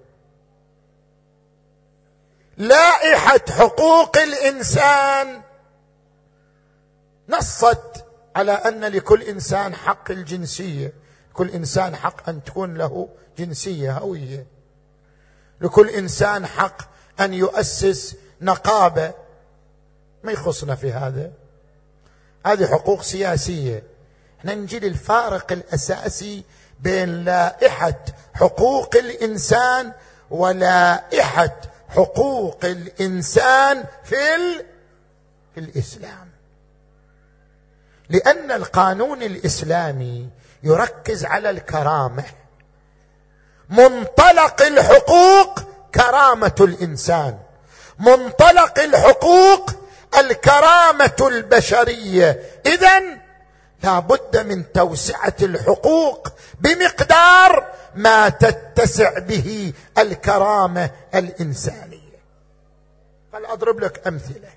[2.57, 5.43] لائحة حقوق الإنسان
[7.29, 8.05] نصت
[8.37, 11.02] على أن لكل إنسان حق الجنسية.
[11.35, 13.09] كل إنسان حق أن تكون له
[13.39, 14.47] جنسية هوية.
[15.61, 16.83] لكل إنسان حق
[17.21, 19.13] أن يؤسس نقابة.
[20.25, 21.33] ما يخصنا في هذا.
[22.47, 23.83] هذه حقوق سياسية.
[24.41, 26.45] إحنا نجي للفارق الأساسي
[26.81, 28.05] بين لائحة
[28.35, 29.93] حقوق الإنسان
[30.31, 34.65] ولائحة حقوق الإنسان في ال...
[35.55, 36.29] في الإسلام.
[38.09, 40.29] لأن القانون الإسلامي
[40.63, 42.25] يركز على الكرامة.
[43.71, 45.61] منطلق الحقوق
[45.95, 47.39] كرامة الإنسان.
[47.99, 49.71] منطلق الحقوق
[50.19, 52.43] الكرامة البشرية.
[52.67, 53.01] اذا
[53.83, 56.29] لا بد من توسعة الحقوق
[56.61, 62.03] بمقدار ما تتسع به الكرامة الإنسانية.
[63.33, 64.49] قال أضرب لك أمثلة؟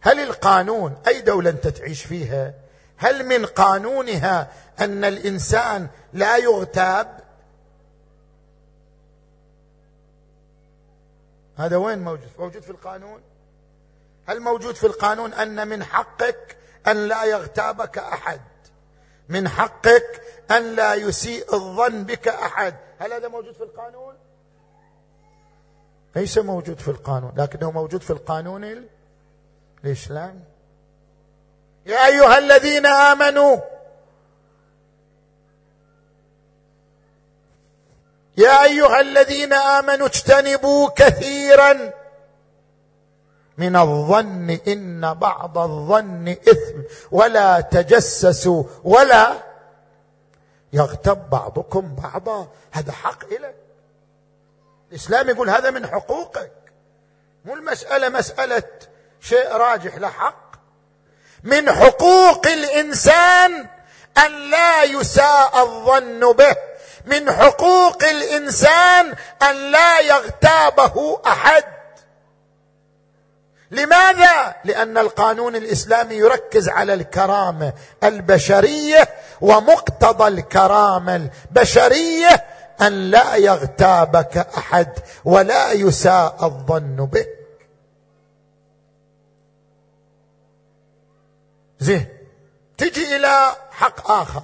[0.00, 2.54] هل القانون أي دولة أنت تعيش فيها
[3.00, 7.20] هل من قانونها أن الإنسان لا يغتاب؟
[11.56, 13.20] هذا وين موجود؟ موجود في القانون؟
[14.26, 18.40] هل موجود في القانون أن من حقك أن لا يغتابك أحد؟
[19.28, 24.14] من حقك أن لا يسيء الظن بك أحد؟ هل هذا موجود في القانون؟
[26.16, 28.84] ليس موجود في القانون لكنه موجود في القانون
[29.84, 30.49] الاسلامي
[31.86, 33.56] يا أيها الذين آمنوا.
[38.36, 41.92] يا أيها الذين آمنوا اجتنبوا كثيرا.
[43.58, 46.82] من الظن إن بعض الظن إثم.
[47.10, 48.64] ولا تجسسوا.
[48.84, 49.42] ولا
[50.72, 52.48] يغتب بعضكم بعضا.
[52.72, 53.54] هذا حق لك
[54.90, 56.52] الإسلام يقول هذا من حقوقك.
[57.44, 58.62] مو المسألة مسألة
[59.20, 59.96] شيء راجح.
[59.96, 60.49] لا حق.
[61.44, 63.66] من حقوق الإنسان
[64.26, 66.56] أن لا يساء الظن به.
[67.06, 71.64] من حقوق الإنسان أن لا يغتابه أحد.
[73.70, 77.72] لماذا؟ لأن القانون الإسلامي يركز على الكرامة
[78.04, 79.08] البشرية
[79.40, 82.44] ومقتضى الكرامة البشرية
[82.82, 84.88] أن لا يغتابك أحد
[85.24, 87.39] ولا يساء الظن بك
[91.80, 92.06] زين.
[92.76, 94.42] تجي إلى حق آخر.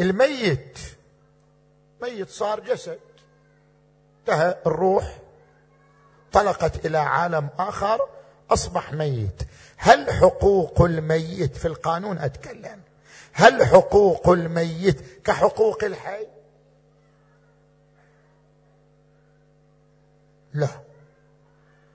[0.00, 0.78] الميت
[2.02, 3.00] ميت صار جسد.
[4.20, 5.18] انتهى الروح.
[6.32, 8.00] طلقت إلى عالم آخر
[8.50, 9.42] أصبح ميت.
[9.76, 12.82] هل حقوق الميت في القانون؟ أتكلم.
[13.32, 16.26] هل حقوق الميت كحقوق الحي؟
[20.54, 20.68] لا.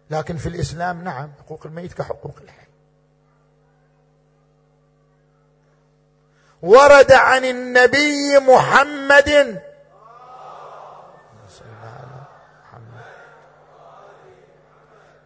[0.09, 2.64] لكن في الإسلام نعم حقوق الميت كحقوق الحي.
[6.65, 9.61] ورد عن النبي محمد.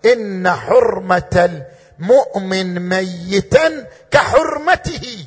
[0.06, 1.64] إن حرمة
[2.00, 5.26] المؤمن ميتا كحرمته.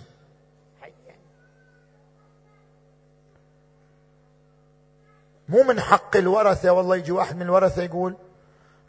[5.48, 8.16] مو من حق الورثة والله يجي واحد من الورثة يقول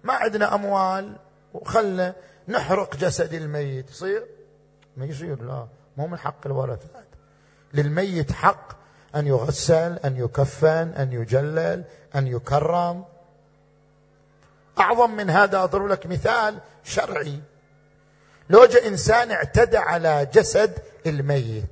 [0.03, 1.15] ما عندنا أموال
[1.53, 2.15] وخلنا
[2.47, 3.89] نحرق جسد الميت.
[3.89, 4.27] يصير؟
[4.97, 5.67] ما يصير لا
[5.97, 6.87] مو من حق الورثة.
[7.73, 8.73] للميت حق
[9.15, 11.83] أن يغسل أن يكفن أن يجلل
[12.15, 13.05] أن يكرم.
[14.79, 17.39] أعظم من هذا أضرب لك مثال شرعي.
[18.49, 21.65] لو جاء إنسان اعتدى على جسد الميت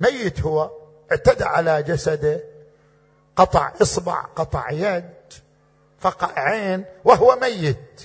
[0.00, 0.70] ميت هو
[1.12, 2.40] اعتدى على جسده
[3.36, 5.10] قطع إصبع قطع يد
[5.98, 8.02] فقع عين وهو ميت.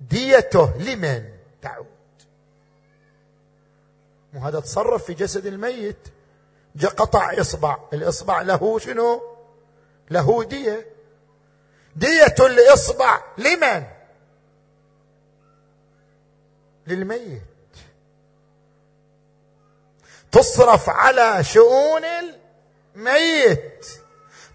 [0.00, 1.24] ديته لمن؟
[1.62, 1.95] تعود.
[4.36, 6.08] وهذا تصرف في جسد الميت.
[6.96, 7.78] قطع إصبع.
[7.92, 9.36] الإصبع له شنو؟
[10.10, 10.86] له دية.
[11.96, 13.22] دية الإصبع.
[13.38, 13.84] لمن؟
[16.86, 17.42] للميت.
[20.32, 22.02] تصرف على شؤون
[22.94, 23.86] الميت.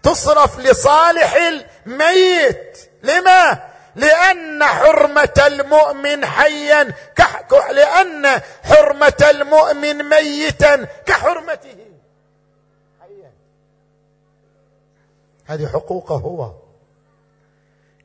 [0.02, 2.90] تصرف لصالح الميت.
[3.02, 6.94] لما؟ لأن حرمة المؤمن حيا
[7.70, 11.76] لأن حرمة المؤمن ميتا كحرمته.
[13.00, 13.32] حيا.
[15.46, 16.52] هذه حقوقه هو.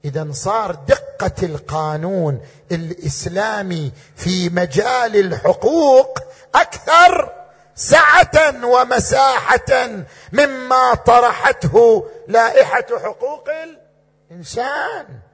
[0.05, 6.19] إذا صار دقة القانون الإسلامي في مجال الحقوق
[6.55, 7.33] أكثر
[7.75, 9.87] سعة ومساحة
[10.31, 13.49] مما طرحته لائحة حقوق
[14.31, 15.26] الإنسان.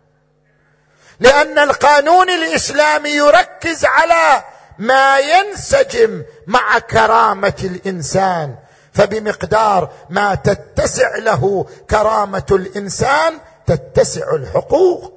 [1.19, 4.43] لأن القانون الإسلامي يركز على
[4.79, 8.55] ما ينسجم مع كرامة الإنسان
[8.93, 15.13] فبمقدار ما تتسع له كرامة الإنسان تتسع الحقوق.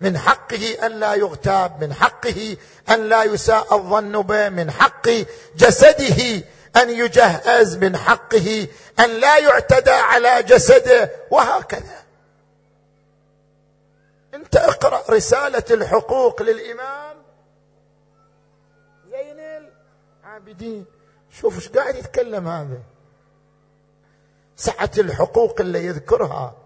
[0.00, 2.56] من حقه أن لا يغتاب من حقه
[2.90, 5.08] أن لا يساء الظن به من حق
[5.56, 6.42] جسده
[6.76, 8.66] أن يجهز من حقه
[9.00, 12.01] أن لا يعتدى على جسده وهكذا.
[14.34, 17.16] انت اقرأ رسالة الحقوق للإمام.
[19.10, 19.40] زين
[20.24, 20.86] العابدين.
[21.30, 22.80] شوف إيش قاعد يتكلم هذا.
[24.56, 26.56] سعة الحقوق اللي يذكرها.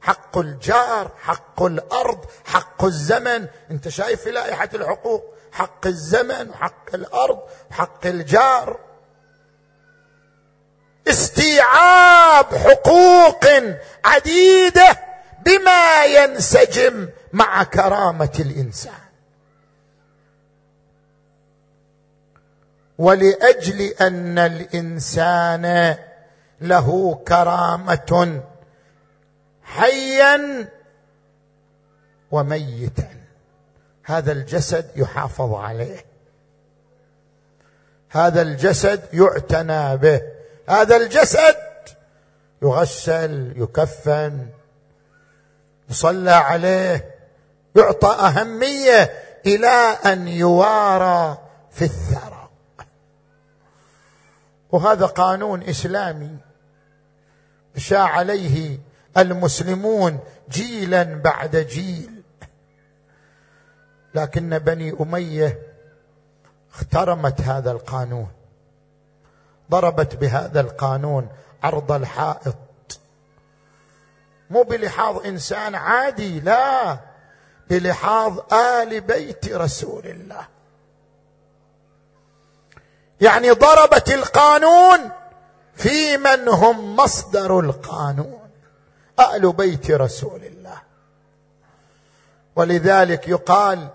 [0.00, 3.48] حق الجار حق الأرض حق الزمن.
[3.70, 8.80] انت شايف في لائحة الحقوق؟ حق الزمن وحق الأرض وحق الجار.
[11.08, 13.44] استيعاب حقوق
[14.04, 15.09] عديدة.
[15.44, 19.10] بما ينسجم مع كرامة الإنسان.
[22.98, 25.96] ولأجل أن الإنسان
[26.60, 28.42] له كرامة
[29.62, 30.68] حيا
[32.30, 33.08] وميتا.
[34.04, 36.04] هذا الجسد يحافظ عليه.
[38.10, 40.22] هذا الجسد يعتنى به.
[40.68, 41.56] هذا الجسد
[42.62, 44.46] يغسل يكفن
[45.90, 47.14] يصلى عليه
[47.76, 49.10] يعطى أهمية
[49.46, 51.38] إلى أن يوارى
[51.70, 52.48] في الثرى
[54.70, 56.36] وهذا قانون إسلامي
[57.76, 58.78] مشى عليه
[59.16, 60.18] المسلمون
[60.50, 62.22] جيلا بعد جيل.
[64.14, 65.58] لكن بني أمية
[66.74, 68.28] اخترمت هذا القانون
[69.70, 71.28] ضربت بهذا القانون
[71.62, 72.56] عرض الحائط.
[74.50, 76.98] مو بلحاظ إنسان عادي لا.
[77.70, 80.46] بلحاظ آل بيت رسول الله.
[83.20, 85.10] يعني ضربت القانون
[85.74, 88.50] في من هم مصدر القانون.
[89.34, 90.82] آل بيت رسول الله.
[92.56, 93.88] ولذلك يقال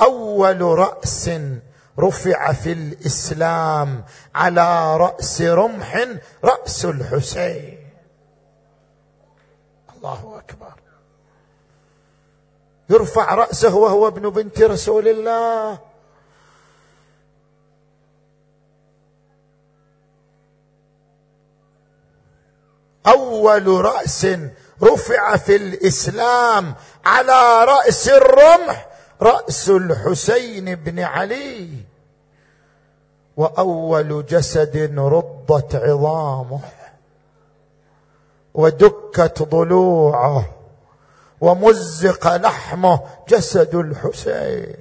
[0.00, 1.30] أول رأس
[1.98, 4.04] رفع في الإسلام
[4.34, 6.06] على رأس رمح
[6.44, 7.83] رأس الحسين.
[10.04, 10.72] الله أكبر.
[12.90, 15.78] يرفع رأسه وهو ابن بنت رسول الله.
[23.06, 24.26] أول رأس
[24.82, 26.74] رفع في الإسلام
[27.04, 28.86] على رأس الرمح
[29.22, 31.68] رأس الحسين بن علي.
[33.36, 36.60] وأول جسد رضت عظامه.
[38.54, 40.44] ودكت ضلوعه
[41.40, 44.76] ومزق لحمه جسد الحسين.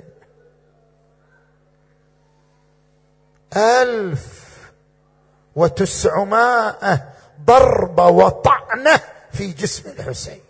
[3.57, 4.43] ألف
[5.55, 7.09] وتسعمائة
[7.45, 8.99] ضربه وطعنة
[9.31, 10.41] في جسم الحسين.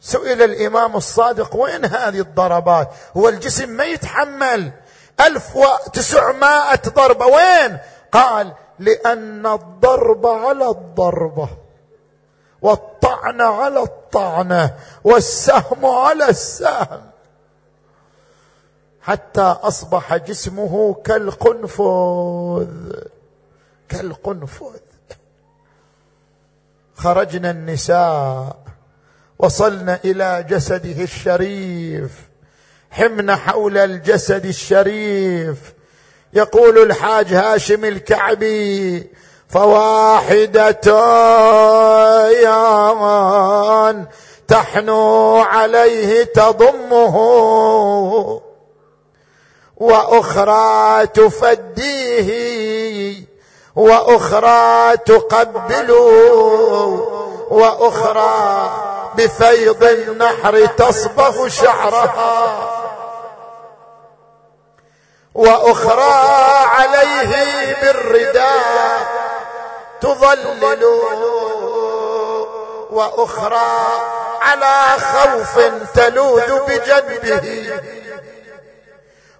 [0.00, 4.72] سئل الإمام الصادق وين هذه الضربات؟ هو الجسم ما يتحمل.
[5.20, 7.26] ألف وتسعمائة ضربة.
[7.26, 7.78] وين؟
[8.12, 11.48] قال لأن الضربة على الضربة
[12.62, 17.02] والطعن على الطعنة والسهم على السهم.
[19.02, 22.66] حتى أصبح جسمه كالقنفذ
[23.88, 24.80] كالقنفذ.
[26.96, 28.56] خرجنا النساء
[29.38, 32.28] وصلنا إلى جسده الشريف.
[32.90, 35.74] حمن حول الجسد الشريف.
[36.32, 39.06] يقول الحاج هاشم الكعبي
[39.48, 40.70] فواحدة
[44.48, 47.16] تحنو عليه تضمه
[49.76, 52.28] وأخرى تفديه
[53.76, 56.00] وأخرى تقبله
[57.50, 58.70] وأخرى
[59.16, 62.77] بفيض النحر تصبغ شعرها.
[65.38, 66.14] وأخرى
[66.66, 67.32] عليه
[67.82, 69.08] بالرداء
[70.00, 70.84] تظلل
[72.90, 73.86] وأخرى
[74.40, 75.60] على خوف
[75.94, 77.70] تلوذ بجنبه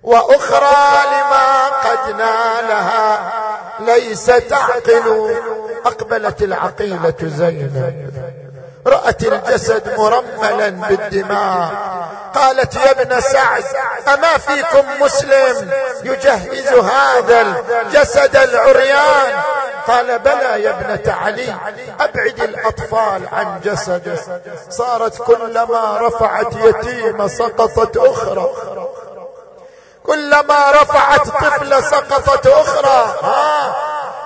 [0.03, 3.33] وأخرى لما قد نالها
[3.81, 5.37] ليس تعقل
[5.87, 8.28] أقبلت العقيلة زينب.
[8.87, 11.71] رأت الجسد مرملا بالدماء.
[12.35, 13.65] قالت يا ابن سعد
[14.15, 15.71] أما فيكم مسلم
[16.03, 19.41] يجهز هذا الجسد العريان؟
[19.87, 21.55] قال بلى يا ابنة علي
[22.01, 24.19] أبعد الأطفال عن جسده.
[24.71, 28.51] صارت كلما رفعت يتيمة سقطت أخرى.
[30.07, 33.15] كلما رفعت طفلة سقطت أخرى.
[33.23, 33.75] ها؟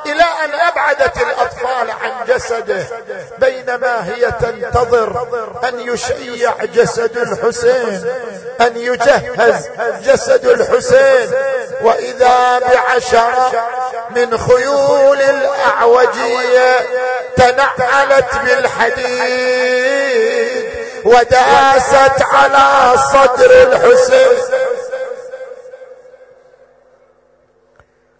[0.06, 2.84] إلى أن أبعدت الأطفال عن جسده
[3.38, 5.26] بينما هي تنتظر
[5.68, 8.04] أن يشيع جسد الحسين
[8.60, 9.68] أن يجهز
[10.04, 11.30] جسد الحسين.
[11.82, 13.68] وإذا بعشرة
[14.10, 16.80] من خيول الأعوجية
[17.36, 19.62] تنعلت بالحديد
[21.04, 24.38] وداست على صدر الحسين.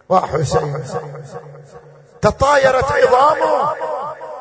[0.09, 0.85] وحسين
[2.21, 3.73] تطايرت عظامه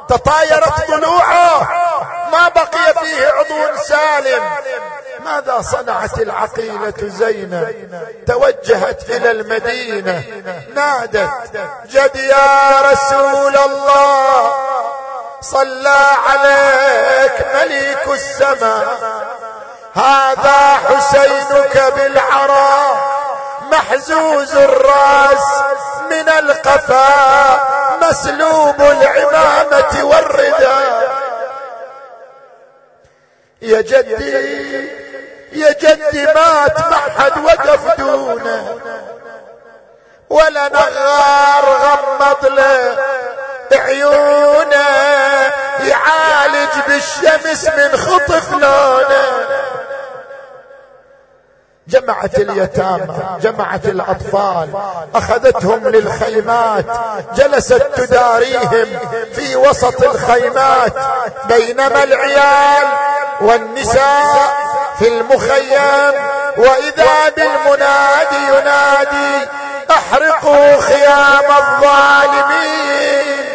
[0.09, 1.69] تطايرت ضلوعه
[2.33, 4.43] ما بقي فيه عضو سالم.
[5.25, 7.75] ماذا صنعت العقيلة زينب
[8.27, 10.25] توجهت إلى المدينة
[10.75, 11.31] نادت
[11.91, 14.51] جد يا رسول الله
[15.41, 18.99] صلى عليك مليك السماء.
[19.95, 23.12] هذا حسينك بالعراء.
[23.73, 25.63] محزوز الراس
[26.11, 27.61] من القفا
[28.03, 31.13] مسلوب العمامة والرداء
[33.63, 35.03] يا جدي
[35.53, 38.79] يا جدي مات محد وقف دونه.
[40.31, 42.97] ولا نغار غمض له
[43.73, 44.87] عيونه
[45.81, 49.47] يعالج بالشمس من خطف لونه.
[51.89, 54.69] جمعت اليتامى جمعت الأطفال
[55.15, 56.85] أخذتهم للخيمات
[57.37, 58.87] جلست تداريهم
[59.35, 60.93] في وسط الخيمات
[61.49, 62.87] بينما العيال
[63.41, 64.53] والنساء
[64.99, 66.13] في المخيم.
[66.57, 69.49] وإذا بالمنادي ينادي
[69.91, 73.52] أحرقوا خيام الظالمين.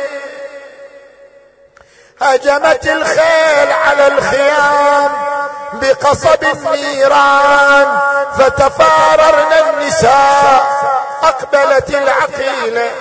[2.21, 5.11] هجمت الخيل على الخيام
[5.73, 7.99] بقصب النيران
[8.37, 10.63] فتفاررن النساء
[11.23, 12.91] أقبلت العقيله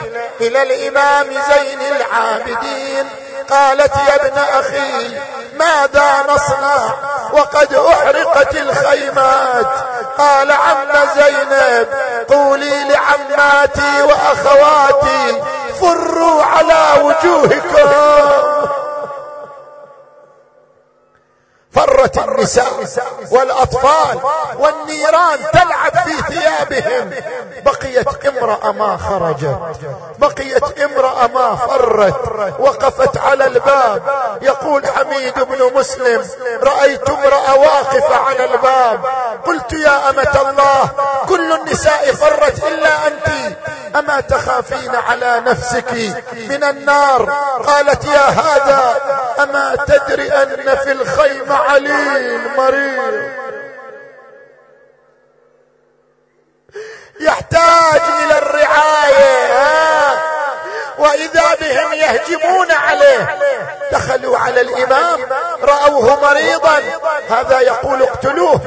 [0.40, 3.08] إلى الإمام زين العابدين
[3.50, 5.18] قالت يا ابن أخي
[5.58, 6.94] ماذا نصنع؟
[7.32, 9.66] وقد أحرقت الخيمات.
[10.18, 11.88] قال عم زينب
[12.28, 15.42] قولي لعماتي وأخواتي
[15.80, 17.90] فروا على وجوهكم.
[21.76, 22.66] فرت النساء
[23.30, 24.20] والأطفال
[24.58, 27.10] والنيران تلعب في ثيابهم.
[27.64, 29.58] بقيت امرأة ما خرجت.
[30.18, 32.14] بقيت امرأة ما فرت.
[32.58, 34.02] وقفت على الباب.
[34.42, 36.22] يقول حميد بن مسلم
[36.62, 39.00] رأيت امرأة واقفة على الباب.
[39.46, 40.90] قلت يا أمة الله
[41.28, 43.56] كل النساء فرت إلا أنت.
[43.96, 45.92] أما تخافين على نفسك
[46.32, 47.32] من النار؟
[47.66, 48.96] قالت يا هذا
[49.42, 53.30] أما تدري أن في الخيمة عليل مريض.
[57.20, 59.75] يحتاج إلى الرعاية
[60.98, 63.38] وإذا بهم يهجمون عليه
[63.92, 65.20] دخلوا على الإمام
[65.62, 66.82] رأوه مريضا
[67.30, 68.60] هذا يقول اقتلوه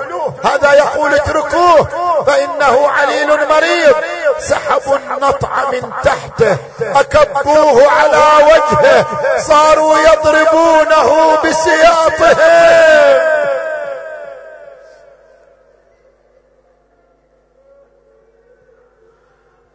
[0.43, 1.87] هذا يقول اتركوه
[2.27, 3.95] فإنه عليل مريض
[4.39, 9.05] سحبوا النطع من تحته أكبوه على وجهه
[9.39, 13.29] صاروا يضربونه بسياطهم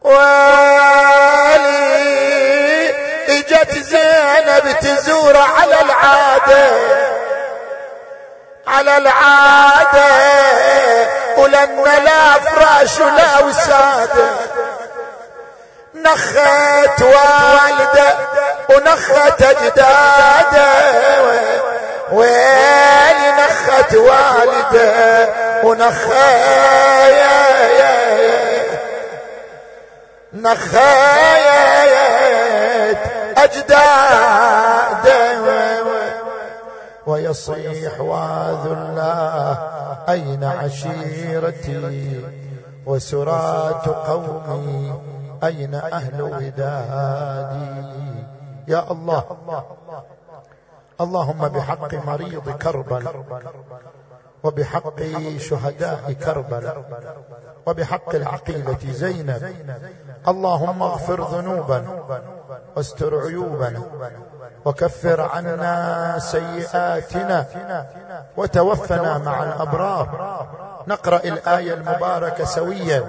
[0.02, 1.13] والي
[3.52, 6.66] اجت زينب تزور على العادة
[8.66, 10.06] على العادة
[11.36, 14.30] ولما لا فراش ولا وسادة
[15.94, 18.16] نخت والدة
[18.70, 20.68] ونخت أجدادة
[22.12, 25.28] وين نخت والدة
[25.62, 27.44] ونخايا
[30.32, 32.03] نخايا
[33.38, 35.24] أجداده
[37.06, 39.14] ويصيح واذلا
[40.08, 42.24] أين عشيرتي؟
[42.86, 44.92] وسرات قومي
[45.44, 47.84] أين أهل ودادي؟
[48.68, 49.24] يا الله
[51.00, 53.08] اللهم بحق مريض كربل
[54.44, 55.00] وبحق
[55.38, 56.84] شهداء كربلاء.
[57.66, 59.54] وبحق العقيلة زينب.
[60.28, 62.20] اللهم اغفر ذنوبنا
[62.76, 63.82] واستر عيوبنا
[64.64, 67.46] وكفر عنا سيئاتنا
[68.36, 70.08] وتوفنا مع الأبرار.
[70.88, 73.04] نقرأ الآية المباركة سويا.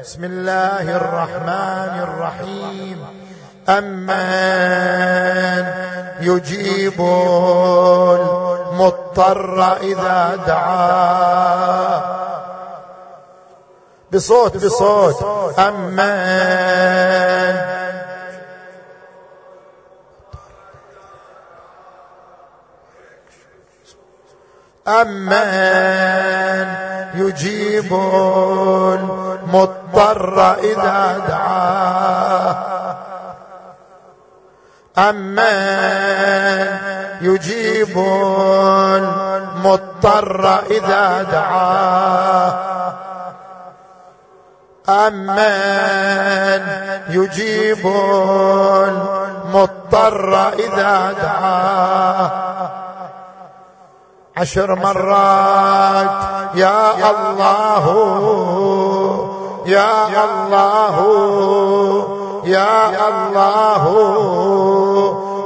[0.00, 3.04] بسم الله الرحمن الرحيم.
[3.68, 5.64] أمن
[6.20, 7.00] يجيب
[8.68, 12.27] المضطر إذا دعاه
[14.12, 15.22] بصوت بصوت
[15.58, 15.98] امن
[24.88, 26.68] أمن
[27.14, 27.92] يجيب
[29.52, 32.96] المضطر إذا دعاه
[34.98, 35.48] أمن
[37.20, 37.98] يجيب
[39.68, 43.07] المضطر إذا دعاه
[44.88, 46.62] أمن
[47.10, 47.86] يجيب
[49.54, 52.30] المضطر إذا دعاه
[54.36, 56.10] عشر مرات
[56.54, 57.84] يا الله
[59.66, 60.96] يا الله
[62.44, 63.84] يا الله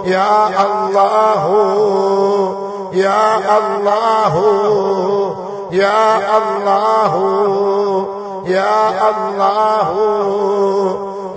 [0.07, 1.45] يا الله
[2.95, 4.35] يا الله
[5.73, 8.22] يا الله.
[8.53, 9.89] يا الله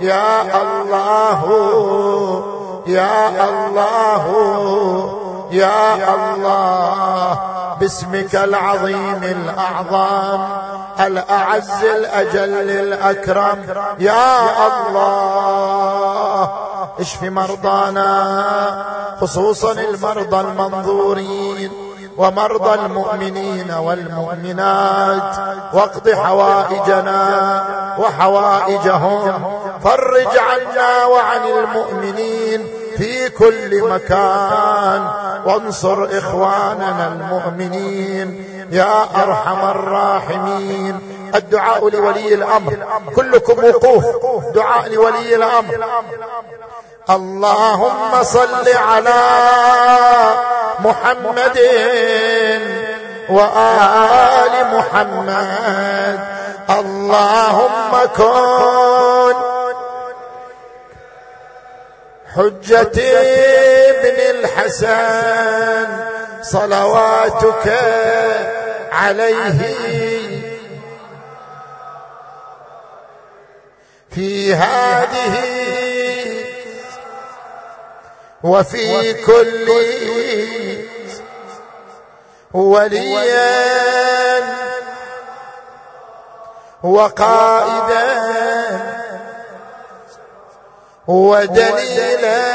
[0.00, 0.28] يا
[0.62, 1.40] الله
[2.86, 3.14] يا
[3.48, 4.24] الله
[5.50, 7.38] يا الله.
[7.80, 10.40] باسمك العظيم الأعظم
[11.00, 13.58] الأعز الأجل الأكرم.
[13.98, 14.36] يا
[14.68, 16.42] الله.
[17.00, 18.10] اشف مرضانا
[19.20, 21.65] خصوصا المرضى المنظورين.
[22.18, 25.36] ومرضى المؤمنين والمؤمنات
[25.72, 27.64] واقض حوائجنا
[27.98, 29.44] وحوائجهم.
[29.84, 35.08] فرج عنا وعن المؤمنين في كل مكان.
[35.46, 41.00] وانصر إخواننا المؤمنين يا أرحم الراحمين.
[41.34, 42.76] الدعاء لولي الأمر.
[43.16, 44.04] كلكم وقوف.
[44.54, 45.74] دعاء لولي الأمر.
[47.10, 49.24] اللهم صل على
[50.80, 51.58] محمد
[53.28, 56.20] وآل محمد.
[56.70, 59.34] اللهم كن
[62.34, 62.98] حجة
[63.90, 65.88] ابن الحسن
[66.42, 67.66] صلواتك
[68.92, 69.60] عليه
[74.10, 75.34] في هذه
[78.46, 79.68] وفي كل
[82.54, 83.56] وليا
[86.82, 88.16] وقائدا
[91.06, 92.46] ودليلا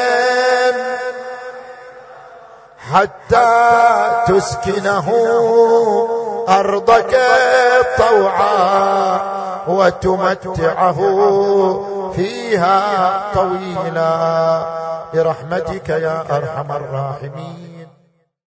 [2.94, 5.08] حتى تسكنه
[6.50, 7.20] أرضك
[7.98, 9.51] طوعا.
[9.68, 10.99] وتمتعه
[12.16, 12.82] فيها
[13.34, 14.82] طويلا.
[15.14, 17.81] برحمتك يا أرحم الراحمين.